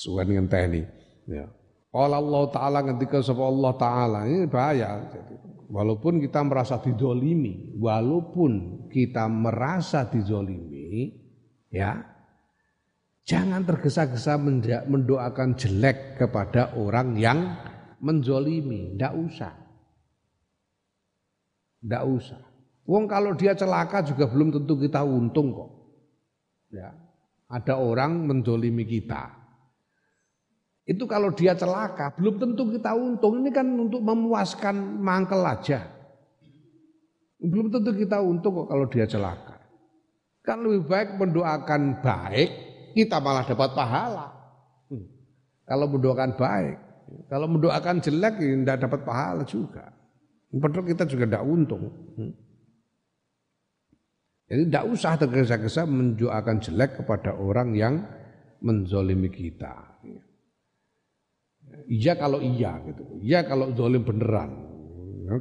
[0.02, 0.82] Suwen ngenteni.
[1.30, 1.46] Ya.
[1.94, 5.06] Kalau Allah Ta'ala ketika sapa Allah Ta'ala ini bahaya.
[5.66, 11.10] Walaupun kita merasa didolimi, walaupun kita merasa didolimi,
[11.74, 12.15] ya
[13.26, 14.38] jangan tergesa-gesa
[14.86, 17.58] mendoakan jelek kepada orang yang
[18.00, 19.54] menzolimi, ndak usah.
[21.84, 22.42] Ndak usah.
[22.86, 25.72] Wong kalau dia celaka juga belum tentu kita untung kok.
[26.70, 26.94] Ya.
[27.46, 29.46] Ada orang menzolimi kita
[30.86, 33.42] itu kalau dia celaka, belum tentu kita untung.
[33.42, 35.82] Ini kan untuk memuaskan mangkel aja.
[37.42, 39.58] Belum tentu kita untung kok kalau dia celaka.
[40.46, 42.50] Kan lebih baik mendoakan baik,
[42.96, 44.32] kita malah dapat pahala.
[44.88, 45.06] Hmm.
[45.68, 46.78] Kalau mendoakan baik,
[47.28, 49.92] kalau mendoakan jelek, ya tidak dapat pahala juga.
[50.56, 51.92] Padahal kita juga tidak untung.
[52.16, 52.32] Hmm.
[54.46, 58.00] Jadi tidak usah tergesa-gesa mendoakan jelek kepada orang yang
[58.64, 60.00] menzolimi kita.
[61.92, 63.04] Iya kalau iya gitu.
[63.20, 64.54] Iya kalau zolim beneran.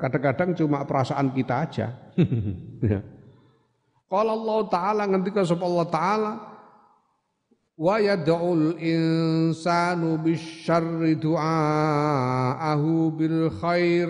[0.00, 1.86] Kadang-kadang cuma perasaan kita aja.
[4.09, 6.32] Kalau Allah Ta'ala ngendika sapa Allah Ta'ala
[7.75, 14.09] wa yad'ul insanu bisyarri du'aahu bil khair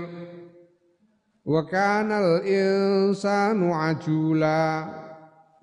[1.49, 4.85] wa kana al insanu ajula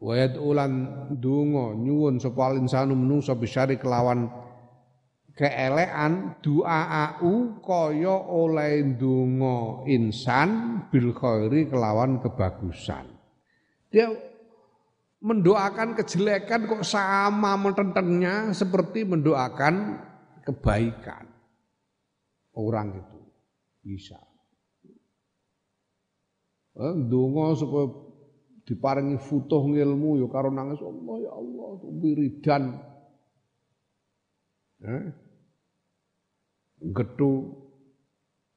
[0.02, 0.74] wa yad'ulan
[1.14, 4.34] dungo nyuwun sapa insanu menungso bisyarri kelawan
[5.38, 6.42] keelekan
[7.22, 10.50] au kaya oleh ndonga insan
[10.90, 13.08] bil khairi kelawan kebagusan.
[13.92, 14.12] Dia
[15.22, 20.02] mendoakan kejelekan kok sama mententennya seperti mendoakan
[20.42, 21.30] kebaikan.
[22.58, 23.20] Orang itu
[23.86, 24.20] bisa.
[26.76, 26.96] Eh,
[27.56, 27.88] supaya
[28.66, 31.70] diparingi futuh ilmu ya karo nangis Allah ya Allah
[32.02, 32.64] wiridan.
[34.82, 35.06] Eh?
[36.82, 37.54] gethu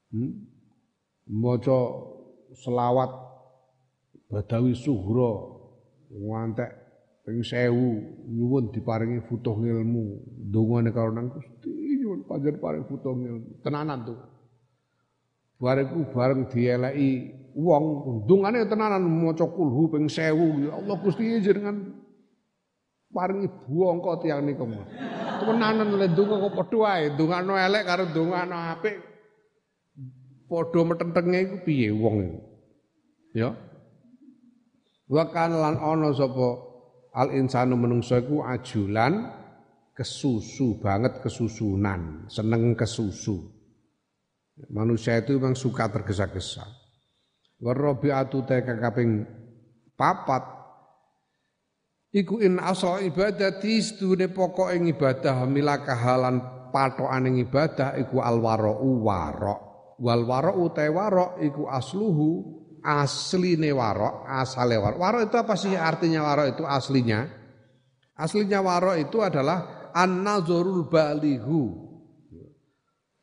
[0.09, 0.33] hmm,
[2.57, 3.11] selawat
[4.25, 5.54] badawi suhra
[6.15, 6.71] ngantek
[7.27, 13.59] ping 1000 nyuwun diparingi futuh ilmu dongane karo nang Gusti nyuwun panjenengan paring futuh ilmu
[13.59, 14.19] tenanan tuh
[15.59, 17.11] bariku bareng dieleki
[17.55, 17.85] wong
[18.23, 21.91] dongane tenanan maca kulhu ping 1000 ya Allah Gusti jenengan
[23.11, 24.65] paringi buangka tiyang niku
[25.39, 28.95] temenanan le donga kok padha wae, ndongakno elek karo ndongakno apik.
[30.49, 32.39] Padha metentenge iku piye wong iku?
[33.35, 33.49] Ya.
[35.05, 36.49] Wa kan lan ana sapa
[37.13, 39.29] al insanu menungso iku ajulan
[39.95, 43.53] kesusu banget kesusunan, seneng kesusu.
[44.71, 46.63] Manusia itu memang suka tergesa-gesa.
[47.59, 49.23] Warabi'atu ta kaping
[49.95, 50.43] papat
[52.11, 59.59] iku in asal ibadati sedune pokok ing ibadah milaka halan patokane ibadah iku alwarau warok
[60.03, 62.29] wal warok warok iku asluhu
[62.85, 65.01] asline warok asale warok.
[65.01, 65.73] Warok itu apa sih?
[65.73, 67.25] Artinya warok itu aslinya?
[68.13, 71.85] Aslinya warok itu adalah an-nazarul balihu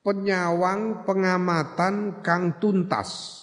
[0.02, 3.40] penyawang pengamatan kang tuntas.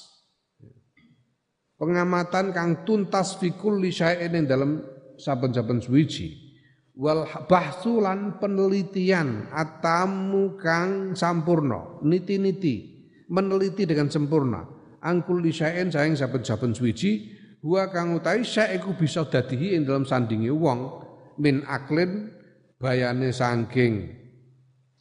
[1.79, 4.83] Pengamatan kang tuntas fikul li syai'in dalam
[5.15, 6.51] saben-saben suwiji.
[6.99, 12.99] Wal bahsulan penelitian atamu kang sampurno niti-niti.
[13.29, 19.83] Meneliti dengan sempurna angkul lisaen saing saben-saben suwiji huwa kang utai saiku bisa dadihi ing
[19.83, 21.03] dalam sandingi wong
[21.39, 22.31] min aklin
[22.79, 24.15] bayane saking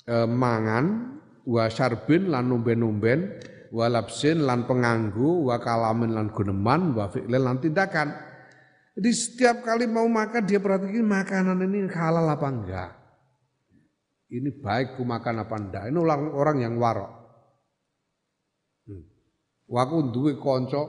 [0.07, 3.39] e, mangan wa syarbin lan numben-numben
[3.71, 8.29] wa labsin lan penganggu wa kalamin lan guneman wa fi'lin lan tindakan
[8.99, 12.91] jadi setiap kali mau makan dia perhatikan makanan ini halal apa enggak.
[14.27, 15.83] Ini baik ku makan apa enggak.
[15.87, 17.28] Ini orang orang yang warok.
[19.69, 20.81] Waku duwe kanca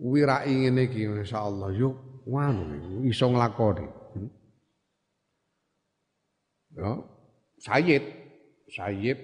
[0.00, 3.86] wirai ngene iki insyaallah yuk wanu iso nglakoni.
[6.72, 6.96] Ya,
[7.60, 8.04] Sayyid,
[8.72, 9.18] Sayyid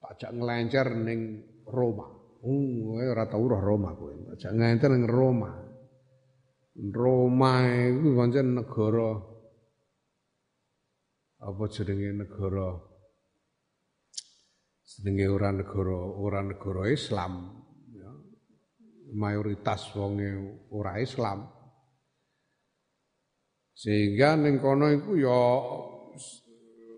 [0.00, 2.08] pajak ngelencer ning Roma.
[2.42, 4.16] Oh, ora tau roh Roma kowe.
[4.32, 5.52] Pajak ngelencer ning Roma.
[6.72, 9.12] Roma itu pancen negara
[11.42, 12.80] apa jenenge negara
[14.98, 17.62] jenenge ora negara ora negara Islam
[17.96, 18.10] ya.
[19.16, 21.62] mayoritas wonge ora Islam
[23.82, 25.42] Sehingga ning kono iku ya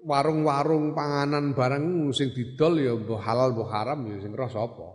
[0.05, 4.89] warung-warung panganan barang sing didol ya mbah halal mbah haram ya sing roh sapa.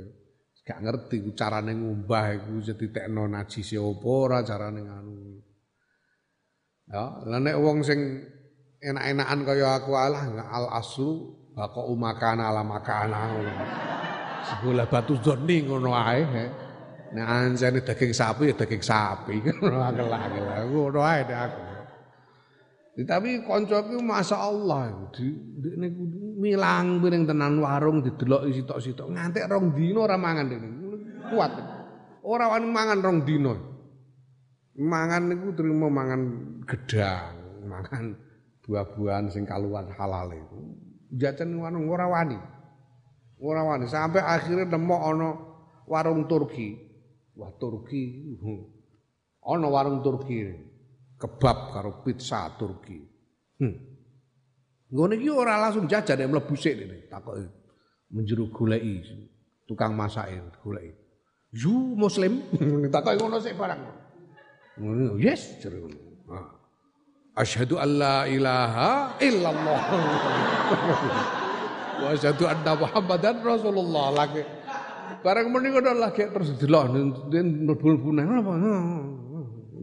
[0.68, 5.16] Gak ngerti ku carane ngumbah iku tekno najis apa ora carane nganu.
[6.88, 8.24] Ya, lah nek wong sing
[8.80, 13.34] enak-enakan kaya aku alah al aslu bako umakana ala makana.
[14.46, 16.22] Sebelah batu zoni ngono ae.
[17.08, 20.70] Nek anjane daging sapi ya daging sapi ngono akeh-akeh.
[20.70, 21.62] Ngono ae aku.
[22.98, 25.86] Tapi koncoku Masya Allah di, di, di,
[26.34, 30.68] milang piring tenan warung didelok sitok-sitok ngantek rong dino ora mangan dene.
[31.30, 31.52] Kuat.
[32.26, 33.54] Ora wani mangan rong dino.
[34.78, 36.22] Mangan niku terima mangan
[36.66, 37.34] gedang,
[37.66, 38.14] mangan
[38.66, 40.87] buah-buahan sing kaluan halal itu.
[41.12, 42.36] Jajan warung ora wani.
[43.40, 45.28] Ora wani sampai akhirnya nemu ana
[45.88, 46.76] warung Turki.
[47.38, 48.36] Wah Turki.
[49.46, 50.42] Ana warung Turki
[51.18, 52.98] kebab karo pizza Turki.
[53.58, 53.74] Hmm.
[54.88, 57.44] Ngono iki ora langsung jajan nek mlebu sik ngene, takoki
[58.08, 59.04] menjeru goleki
[59.68, 60.96] tukang masake goleki.
[61.52, 62.40] Yu muslim,
[62.94, 63.80] takoki ngono sik barang.
[65.20, 65.90] Yes jero.
[66.32, 66.57] Ah.
[67.38, 69.82] Asyhadu an la ilaha illallah.
[72.02, 74.06] Wa asyhadu anna Muhammadan Rasulullah.
[74.10, 74.42] Lagi.
[75.22, 78.52] Barang muni ngono lagi terus delok mlebu-mlebu nang apa.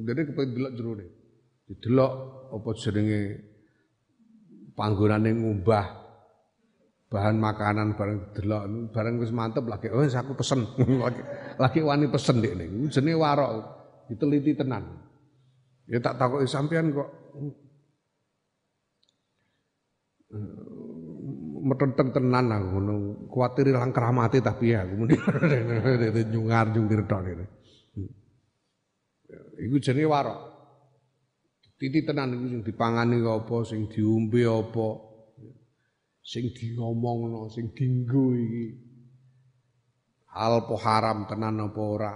[0.05, 0.91] Jadi kepengen delok jero
[1.71, 2.11] didelok
[2.55, 3.21] apa jenenge?
[4.75, 5.87] Panggonane ngumbah
[7.07, 9.87] bahan makanan bareng delok bareng wis mantep lagi.
[9.91, 10.67] Oh aku pesen.
[11.03, 11.21] Lagi,
[11.55, 13.51] lagi wani pesen dik ning jenenge warok.
[14.11, 14.83] Diteliti tenan.
[15.87, 17.24] Ya tak takoki sampean kok
[21.65, 22.93] metenteng tenan aku ngono.
[23.31, 25.15] Kuwatir ilang keramate tapi aku muni.
[26.31, 27.45] Nyungar jungkir tok ngene.
[29.55, 30.39] Iku jenenge warok.
[31.75, 34.87] Titi tenan iku sing dipangani apa, sing diombe apa,
[36.23, 38.65] sing diomongno, sing dienggo iki.
[40.31, 42.13] Hal po haram tenan apa ora?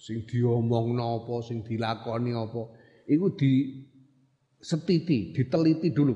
[0.00, 2.62] Sing diomongno apa, sing dilakoni apa,
[3.04, 3.84] iku di
[4.60, 6.14] setiti, diteliti dulu.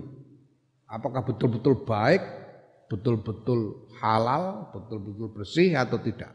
[0.86, 2.22] Apakah betul-betul baik,
[2.92, 6.30] betul-betul halal, betul-betul bersih atau tidak.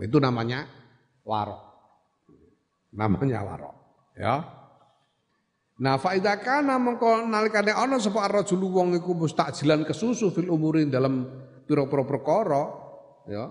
[0.00, 0.66] Itu namanya
[1.22, 1.62] warok.
[2.96, 3.76] Namanya warok.
[4.16, 4.34] Ya.
[5.80, 11.24] Nah faida kana mengko nalikane ana sapa ar-rajulu wong iku mustakjilan kesusu fil umurin dalam
[11.64, 12.68] pira-pira perkara
[13.24, 13.48] ya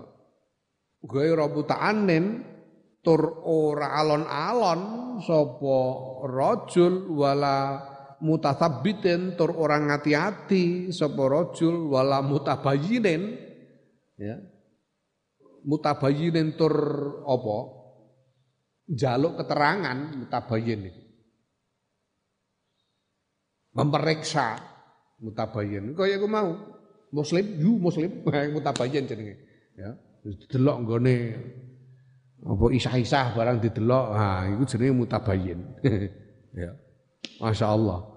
[1.02, 2.46] gawe rabutaanen
[3.02, 4.80] tur ora alon-alon
[5.26, 5.78] sapa
[6.30, 7.89] rajul wala
[8.20, 13.22] mutathabbitin tur orang ngati-ati sapa rajul wala mutabayyinin
[14.20, 14.36] ya
[15.64, 16.74] mutabayyinin tur
[17.24, 17.58] apa
[18.92, 21.00] jaluk keterangan mutabayyin
[23.74, 24.58] memeriksa
[25.22, 25.94] mutabayin.
[25.94, 26.50] Kaya aku mau
[27.14, 28.10] muslim, you muslim,
[28.56, 29.36] mutabayin jenenge.
[29.76, 29.94] Ya,
[30.50, 31.16] delok nggone
[32.40, 35.60] apa isah-isah barang didelok, ha iku jenenge mutabayin.
[36.64, 36.70] ya.
[37.40, 38.09] Masya Allah.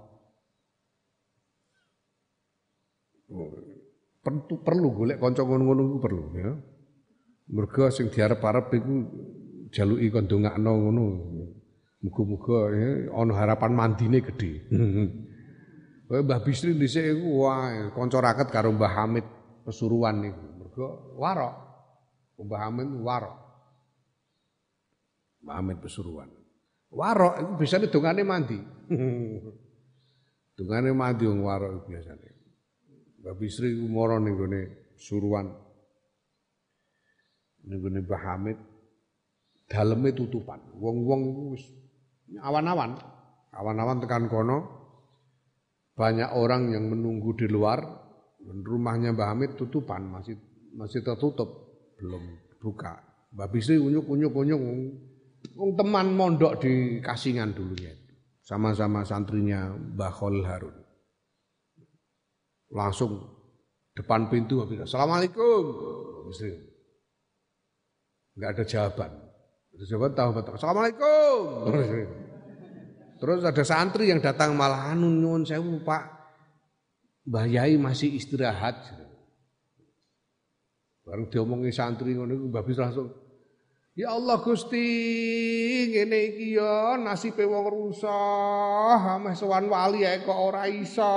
[4.23, 6.51] Perlu, perlu golek kanca ngono-ngono iku perlu ya.
[7.51, 8.95] Mergo sing diarep-arep iku
[9.73, 11.05] jaluki kon ndongakno ngono.
[12.03, 14.67] Muga-muga ya, ana harapan mandine gede.
[16.07, 19.25] Kowe Mbah Bisri dhisik iku wah kanca raket karo Mbah Hamid
[19.63, 20.45] Pesuruan niku.
[20.59, 21.55] Mergo warok.
[22.43, 23.37] Mbah Hamid warok.
[25.47, 26.27] Mbah Hamid Pesuruan.
[26.91, 28.59] Warok iku biasane dongane mandi.
[30.59, 32.32] dongane mandi wong warok biasane.
[33.23, 34.35] Mbah Bisri mara ning
[34.99, 35.47] Suruan.
[37.63, 38.59] Ning Mbah Hamid.
[39.71, 40.59] Daleme tutupan.
[40.75, 41.55] Wong-wong
[42.43, 42.99] awan-awan.
[43.55, 44.59] Awan-awan tekan kono.
[45.95, 47.79] Banyak orang yang menunggu di luar.
[48.43, 50.03] Rumahnya Mbah Hamid tutupan.
[50.03, 50.35] Masih
[50.75, 51.47] masih tertutup.
[51.95, 52.27] Belum
[52.59, 52.99] buka.
[53.31, 54.61] Mbah Bisri unyuk unyuk unyuk.
[55.55, 57.95] Wong teman mondok di Kasingan dulunya.
[58.43, 60.82] Sama-sama santrinya Mbah Khalil Harun
[62.73, 63.21] langsung
[63.93, 65.63] depan pintu Habis Assalamualaikum.
[66.27, 66.73] Bisri
[68.33, 69.11] nggak ada jawaban.
[69.77, 71.41] Ada jawaban tahu betul Assalamualaikum.
[73.21, 76.03] Terus ada santri yang datang malah anu nyuwun sewu Pak.
[77.23, 78.83] Mbah Yai masih istirahat.
[81.07, 83.22] Baru diomongi santri ngono Mbah langsung
[83.93, 84.89] Ya Allah Gusti,
[85.93, 88.09] ngene iki ya nasibe wong rusak,
[89.05, 91.13] ameh sowan wali ae kok ora iso,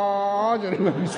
[0.60, 1.16] jare Mbah Bis.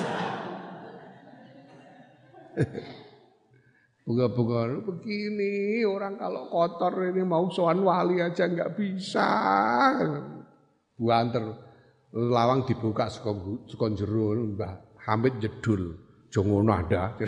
[4.07, 9.27] Buka-buka begini orang kalau kotor ini mau sowan wali aja nggak bisa.
[10.95, 11.43] Buanter
[12.15, 13.35] lawang dibuka saka
[13.99, 16.07] jero Mbah Hamid jedul.
[16.31, 17.19] Jo ngono ada.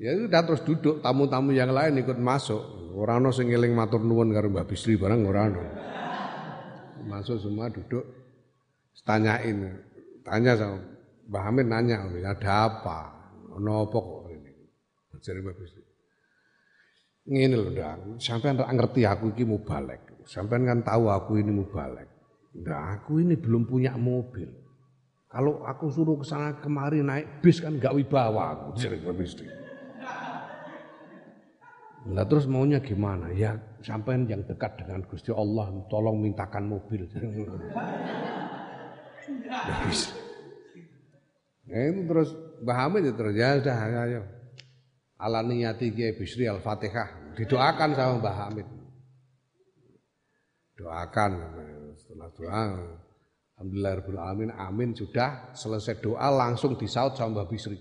[0.00, 2.92] Ya udah terus duduk tamu-tamu yang lain ikut masuk.
[2.96, 5.62] Orang ono sing eling matur nuwun karo Mbak Bisri barang ora ono.
[7.06, 8.02] Masuk semua duduk
[9.06, 9.78] tanyain.
[10.26, 10.80] Tanya sama
[11.30, 11.96] Mbak Hamid nanya,
[12.26, 12.98] ada apa?
[13.54, 14.52] Ono apa kok ini?
[15.22, 15.82] Jadi Mbak Bisri.
[17.30, 18.00] Ngene lho, Ndang.
[18.18, 20.26] Sampean ngerti aku iki mubalek.
[20.26, 22.10] Sampean kan tahu aku ini mubalek.
[22.66, 24.50] Nah, aku ini belum punya mobil.
[25.30, 28.82] Kalau aku suruh ke sana kemari naik bis kan gak wibawa aku
[29.22, 29.46] istri.
[32.10, 33.30] Lah terus maunya gimana?
[33.30, 33.54] Ya
[33.86, 37.06] sampai yang dekat dengan Gusti Allah tolong mintakan mobil.
[39.46, 40.10] ya bisa.
[41.70, 42.34] Nah, itu terus
[42.66, 43.76] Mbah Hamid ya terus ya sudah
[44.10, 44.22] ayo.
[45.20, 48.66] Ala niyati Bisri Al-Fatihah didoakan sama Mbah Hamid.
[50.74, 51.32] Doakan
[51.94, 52.64] setelah doa
[53.60, 57.76] Alhamdulillah alamin amin sudah selesai doa langsung disaut sama Mbak Bisri.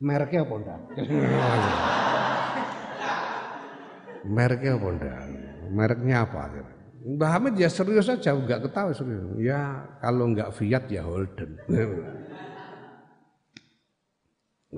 [0.00, 0.80] Mereknya apa ndak?
[4.34, 5.20] Mereknya apa ndak?
[5.68, 6.64] Mereknya apa?
[7.04, 9.20] Mbak Hamid ya serius saja, enggak ketawa serius.
[9.36, 11.60] Ya kalau enggak Fiat ya Holden.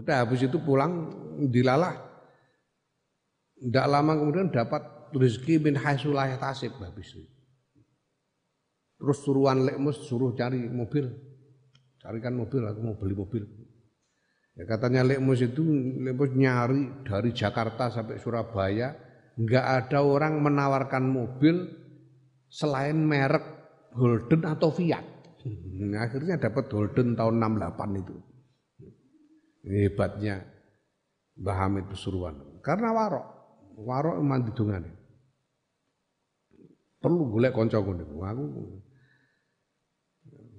[0.03, 1.15] Udah habis itu pulang
[1.47, 1.95] dilalah.
[3.63, 4.83] Enggak lama kemudian dapat
[5.15, 7.40] rezeki min haisulah tasib Mbak Bisri.
[9.01, 11.09] Terus suruhan Lekmus suruh cari mobil.
[11.97, 13.43] Carikan mobil, aku mau beli mobil.
[14.53, 15.65] Ya katanya Lekmus itu
[16.05, 18.93] Lekmus nyari dari Jakarta sampai Surabaya,
[19.41, 21.65] nggak ada orang menawarkan mobil
[22.53, 23.43] selain merek
[23.97, 25.05] Holden atau Fiat.
[25.81, 28.15] Nah, akhirnya dapat Holden tahun 68 itu.
[29.65, 30.45] Hebatnya
[31.41, 32.61] Mbah Hamid Pesuruan.
[32.61, 33.27] Karena warok.
[33.81, 34.93] Warok emang didungane.
[37.01, 38.05] Perlu kanca ngene.
[38.05, 38.45] Aku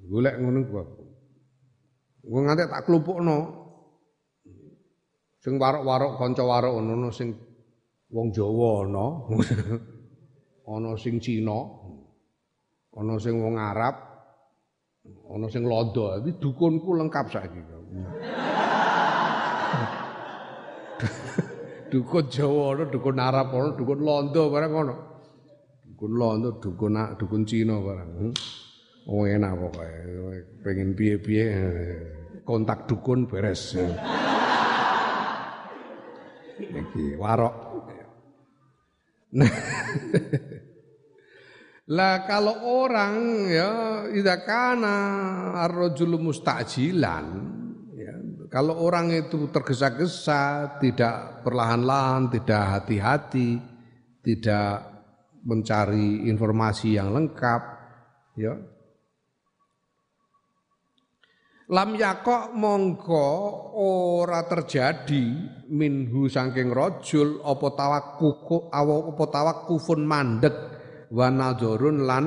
[0.10, 1.02] golek ngono kuwi.
[2.30, 3.38] Wong nganti tak klumpukno.
[5.42, 7.34] Sing warok-warok kanca warok ngono sing
[8.14, 9.06] wong Jawa ana.
[10.74, 11.66] ana sing Cina.
[12.94, 13.96] Ana sing wong Arab.
[15.34, 16.14] Ana sing Londo.
[16.22, 17.62] Iki dukunku lengkap saiki.
[21.92, 24.94] dukun Jawa ana, dukun Arab ana, dukun Londo barang ana.
[25.90, 28.10] Dukun Londo, dukun dukun Cina barang.
[28.14, 28.30] Hmm?
[29.10, 31.46] Oh enak pokoknya, pengen piye-piye
[32.46, 33.74] kontak dukun beres.
[36.62, 37.56] Iki warok.
[39.32, 39.48] Nah,
[41.96, 43.72] lah kalau orang ya
[44.12, 44.98] tidak kana
[45.66, 47.26] arrojul mustajilan
[47.96, 48.14] ya,
[48.52, 53.56] kalau orang itu tergesa-gesa, tidak perlahan-lahan, tidak hati-hati,
[54.20, 54.84] tidak
[55.48, 57.62] mencari informasi yang lengkap,
[58.36, 58.54] ya
[61.72, 63.28] lam yakok mongko
[63.80, 65.24] ora terjadi
[65.72, 70.56] minhu saking rajul apa tawakkuku apa tawakkufun mandek
[71.16, 72.26] wa nadharun lan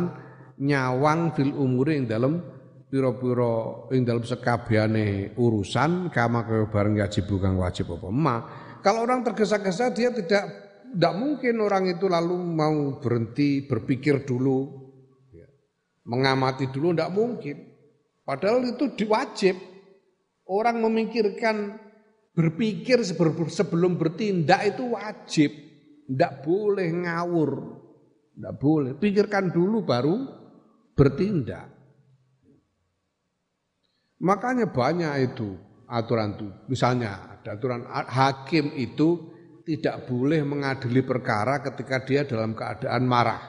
[0.65, 2.41] nyawang fil umuri ing dalem
[2.89, 8.37] pira-pira ing dalem sekabehane urusan kama kaya bareng wajib kang wajib apa ma.
[8.81, 10.45] Kalau orang tergesa-gesa dia tidak
[10.89, 14.87] tidak mungkin orang itu lalu mau berhenti berpikir dulu.
[15.35, 15.49] Ya.
[16.07, 17.74] mengamati dulu tidak mungkin
[18.25, 19.57] Padahal itu diwajib.
[20.45, 21.81] Orang memikirkan
[22.37, 23.01] berpikir
[23.49, 25.51] sebelum bertindak itu wajib.
[26.05, 27.51] Tidak boleh ngawur.
[28.37, 28.93] Tidak boleh.
[28.97, 30.17] Pikirkan dulu baru
[30.93, 31.71] bertindak.
[34.21, 35.57] Makanya banyak itu
[35.89, 36.49] aturan itu.
[36.69, 39.33] Misalnya ada aturan hakim itu
[39.65, 43.43] tidak boleh mengadili perkara ketika dia dalam keadaan marah.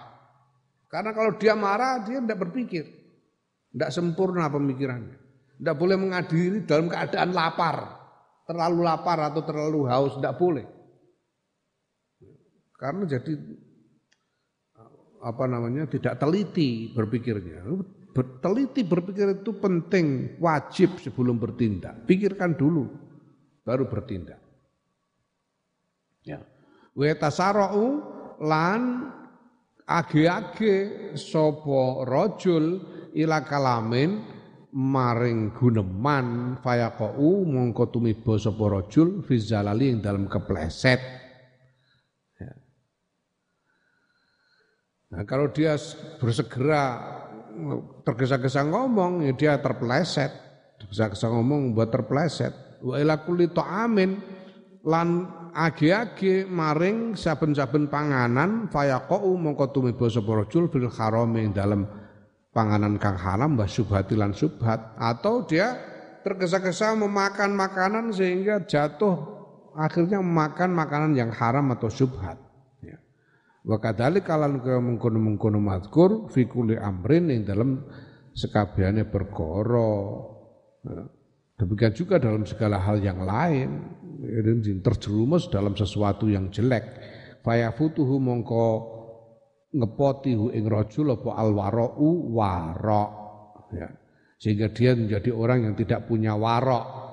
[0.88, 3.05] Karena kalau dia marah dia tidak berpikir.
[3.76, 5.20] Tidak sempurna pemikirannya.
[5.60, 7.76] Tidak boleh mengadili dalam keadaan lapar.
[8.48, 10.16] Terlalu lapar atau terlalu haus.
[10.16, 10.64] Tidak boleh.
[12.80, 13.36] Karena jadi
[15.20, 17.68] apa namanya tidak teliti berpikirnya.
[18.16, 22.08] Teliti berpikir itu penting, wajib sebelum bertindak.
[22.08, 22.88] Pikirkan dulu,
[23.68, 24.40] baru bertindak.
[26.24, 26.40] Ya.
[26.96, 28.00] Wetasarau
[28.40, 29.12] lan
[29.84, 34.20] age-age sopo rojul ila kalamin
[34.76, 41.00] maring guneman fayaqau mongko tumiba sapa rajul fi zalali ing dalem kepleset.
[42.36, 42.52] Ya.
[45.16, 45.80] Nah, kalau dia
[46.20, 47.00] bersegera
[48.04, 50.36] tergesa-gesa ngomong ya dia terpleset.
[50.76, 52.52] Tergesa-gesa ngomong buat terpleset.
[52.84, 54.12] Wa ila kulli ta'amin
[54.84, 55.08] lan
[55.56, 61.88] age-age maring saben-saben panganan fayaqau mongko tumiba sapa rajul fil harame dalam
[62.56, 65.76] panganan kang haram wa subhati lan subhat atau dia
[66.24, 69.20] tergesa-gesa memakan makanan sehingga jatuh
[69.76, 72.40] akhirnya memakan makanan yang haram atau subhat
[72.80, 72.96] ya.
[73.68, 77.70] Wa kadzalik kalan ke mengkono-mengkono mazkur fi kulli amrin yang dalam
[78.32, 79.92] sekabehane perkara.
[80.88, 81.04] Ya.
[81.56, 83.80] Demikian juga dalam segala hal yang lain,
[84.84, 86.84] terjerumus dalam sesuatu yang jelek.
[87.48, 88.95] Fayafutuhu mongko
[89.76, 93.12] ngepoti hu ing rajul apa alwarau warok.
[93.76, 93.92] Ya.
[94.40, 97.04] Sehingga dia menjadi orang yang tidak punya warok.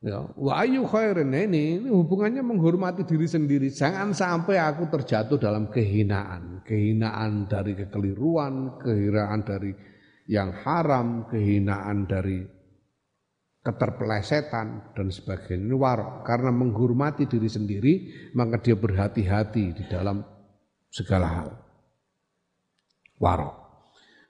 [0.00, 3.68] Ya, wa ayu khairin ini, ini hubungannya menghormati diri sendiri.
[3.68, 9.76] Jangan sampai aku terjatuh dalam kehinaan, kehinaan dari kekeliruan, kehinaan dari
[10.24, 12.40] yang haram, kehinaan dari
[13.60, 17.92] keterpelesetan dan sebagainya warok karena menghormati diri sendiri
[18.32, 20.24] maka dia berhati-hati di dalam
[20.90, 21.50] segala hal
[23.22, 23.54] warok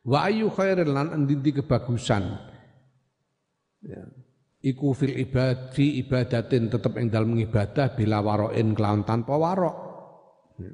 [0.06, 2.36] wa ayu khairin lan andinti kebagusan
[3.84, 4.02] ya.
[4.64, 9.76] iku fil ibad fi ibadatin tetap ing dalam ibadah bila waroin kelawan tanpa warok
[10.60, 10.72] ya.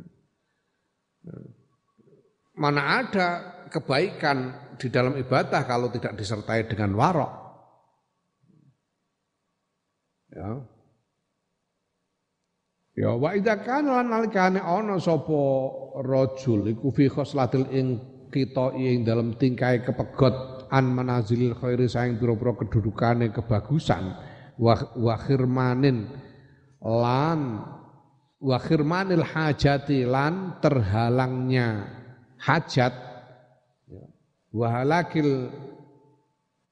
[1.27, 1.37] Ya.
[2.59, 3.29] mana ada
[3.71, 7.47] kebaikan di dalam ibadah kalau tidak disertai dengan warok
[10.37, 10.53] Ya.
[12.97, 15.37] Ya wa idza kana lan nalikane ana sapa
[16.01, 18.01] rajul iku fi khoslatil ing
[18.33, 24.17] kita ing dalam tingkai kepegot an manazilil khairi saing pira-pira kedudukane kebagusan
[24.57, 26.09] wa khirmanin
[26.81, 27.69] lan
[28.41, 31.85] wa khirmanil hajati lan terhalangnya
[32.41, 32.97] hajat
[33.93, 34.05] ya.
[34.57, 35.53] wa halakil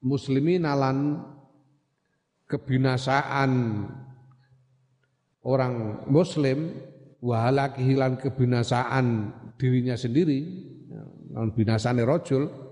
[0.01, 1.21] muslimin lan
[2.49, 3.51] kebinasaan
[5.45, 6.73] orang muslim
[7.21, 9.05] wahala kehilangan kebinasaan
[9.55, 10.41] dirinya sendiri
[11.31, 12.65] non binasane rojul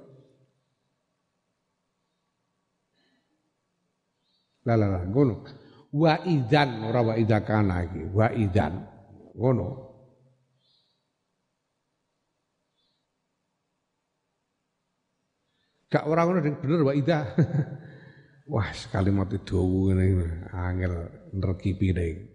[4.63, 5.43] lah ngono.
[5.93, 8.73] Wa idan ora wa idakan lagi wa idan
[9.37, 9.67] ngono.
[15.91, 17.23] Gak orang ngono bener wa idah
[18.43, 20.93] Wah, sekali mati dawu ngene angel
[21.31, 22.32] nrekipi ning.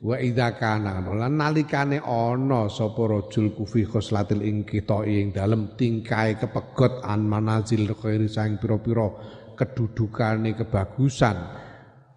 [0.00, 6.40] Wa idza kana lan nalikane ana sapa rajul kufi khoslatil ing kita ing dalem tingkae
[6.40, 9.12] kepegot an manazil khairi sang pira-pira
[9.60, 11.36] kedudukane kebagusan.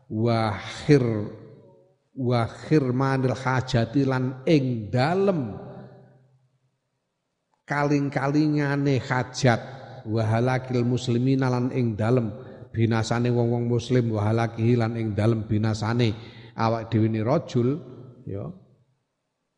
[0.08, 1.04] Wahir
[2.16, 5.60] wahir manil hajati lan ing dalem
[7.68, 9.62] kaling-kalingane hajat.
[10.08, 12.32] Wahalakil muslimina lan ing dalem
[12.72, 17.82] binasane wong-wong muslim wa lan ing dalem binasane awak dhewe ni rajul
[18.30, 18.46] ya.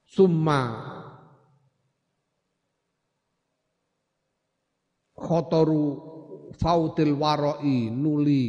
[0.05, 0.61] Summa
[5.15, 5.84] khotoru
[6.55, 8.45] fautil waroi nuli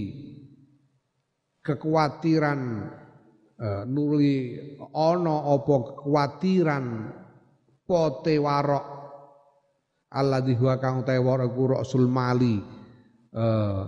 [1.65, 2.61] kekhawatiran
[3.59, 4.55] uh, nuli
[4.95, 6.85] ana apa kekhawatiran
[7.87, 8.87] pote warok.
[10.07, 12.63] Alladzi huwa kang te warok rasul mali
[13.35, 13.83] uh,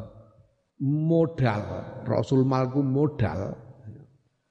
[0.82, 1.62] modal.
[2.04, 3.67] Rasul malku modal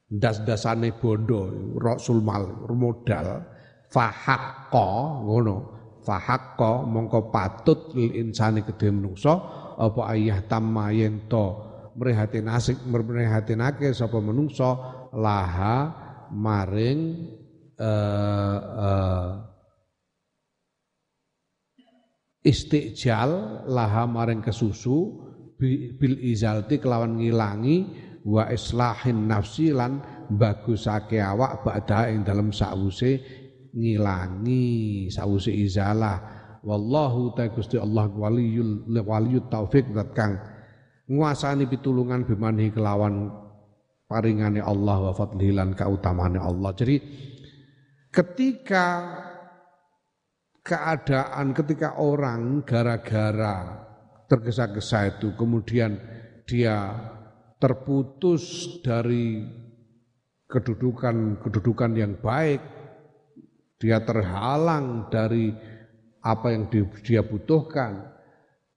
[0.08, 3.44] das-dasane bondo Rasul mal modal.
[3.92, 4.88] Fahakko
[5.28, 5.58] ngono.
[6.08, 9.36] Fahakko mongko patut lil insani kedhe menungso
[9.76, 11.68] apa ayah tamma yen to
[12.00, 14.72] mrehatinasik mrehatinake sapa menungso
[15.12, 15.92] laha
[16.32, 17.28] maring
[17.76, 19.30] uh, uh,
[22.40, 25.28] istijal laha maring kesusu
[25.60, 33.24] bil izalti kelawan ngilangi wa islahin nafsi lan bagusake awak ba'da ing dalam sawuse
[33.72, 36.36] ngilangi sawuse izalah.
[36.68, 40.36] Wallahu ta Gusti Allah waliyul waliyut taufik zat kang
[41.08, 43.32] nguasani pitulungan bimani kelawan
[44.12, 46.76] paringane Allah wa fadlihi lan kautamane Allah.
[46.76, 47.00] Jadi
[48.12, 48.86] ketika
[50.60, 53.88] keadaan ketika orang gara-gara
[54.28, 55.96] tergesa-gesa itu kemudian
[56.44, 56.92] dia
[57.58, 59.46] terputus dari
[60.48, 62.62] kedudukan-kedudukan yang baik.
[63.78, 65.54] Dia terhalang dari
[66.26, 66.70] apa yang
[67.06, 68.14] dia butuhkan.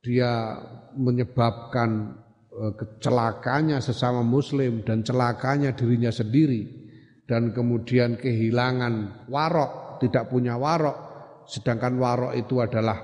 [0.00, 0.56] Dia
[0.96, 2.16] menyebabkan
[2.52, 6.80] e, kecelakanya sesama muslim dan celakanya dirinya sendiri.
[7.24, 11.08] Dan kemudian kehilangan warok tidak punya warok.
[11.48, 12.98] Sedangkan warok itu adalah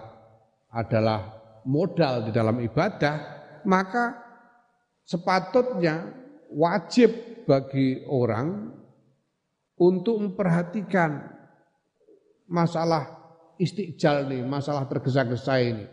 [0.73, 3.15] adalah modal di dalam ibadah,
[3.65, 4.26] maka
[5.07, 6.11] sepatutnya
[6.51, 7.15] wajib
[7.47, 8.75] bagi orang
[9.79, 11.31] untuk memperhatikan
[12.51, 13.07] masalah
[13.57, 15.87] istiqjal nih, masalah tergesa-gesa ini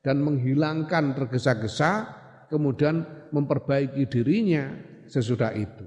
[0.00, 2.08] dan menghilangkan tergesa-gesa
[2.48, 4.72] kemudian memperbaiki dirinya
[5.08, 5.86] sesudah itu.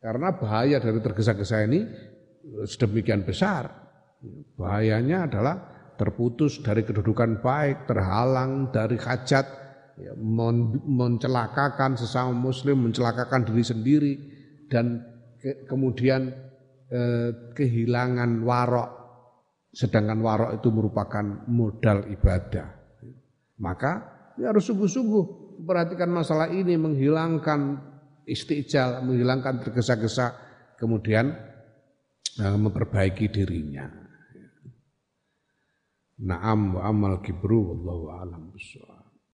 [0.00, 1.84] Karena bahaya dari tergesa-gesa ini
[2.64, 3.68] sedemikian besar.
[4.56, 5.56] Bahayanya adalah
[6.00, 9.44] terputus dari kedudukan baik, terhalang dari hajat,
[10.00, 10.12] ya,
[10.86, 14.12] mencelakakan sesama muslim, mencelakakan diri sendiri,
[14.72, 15.04] dan
[15.36, 16.32] ke, kemudian
[16.88, 18.90] eh, kehilangan warok,
[19.70, 22.68] sedangkan warok itu merupakan modal ibadah.
[23.60, 23.92] Maka
[24.40, 25.24] ya harus sungguh-sungguh
[25.68, 27.90] perhatikan masalah ini, menghilangkan
[28.24, 30.32] istiqjal, menghilangkan tergesa-gesa,
[30.80, 31.34] kemudian
[32.40, 33.90] uh, memperbaiki dirinya.
[36.20, 38.42] Naam wa amal kibru wallahu alam.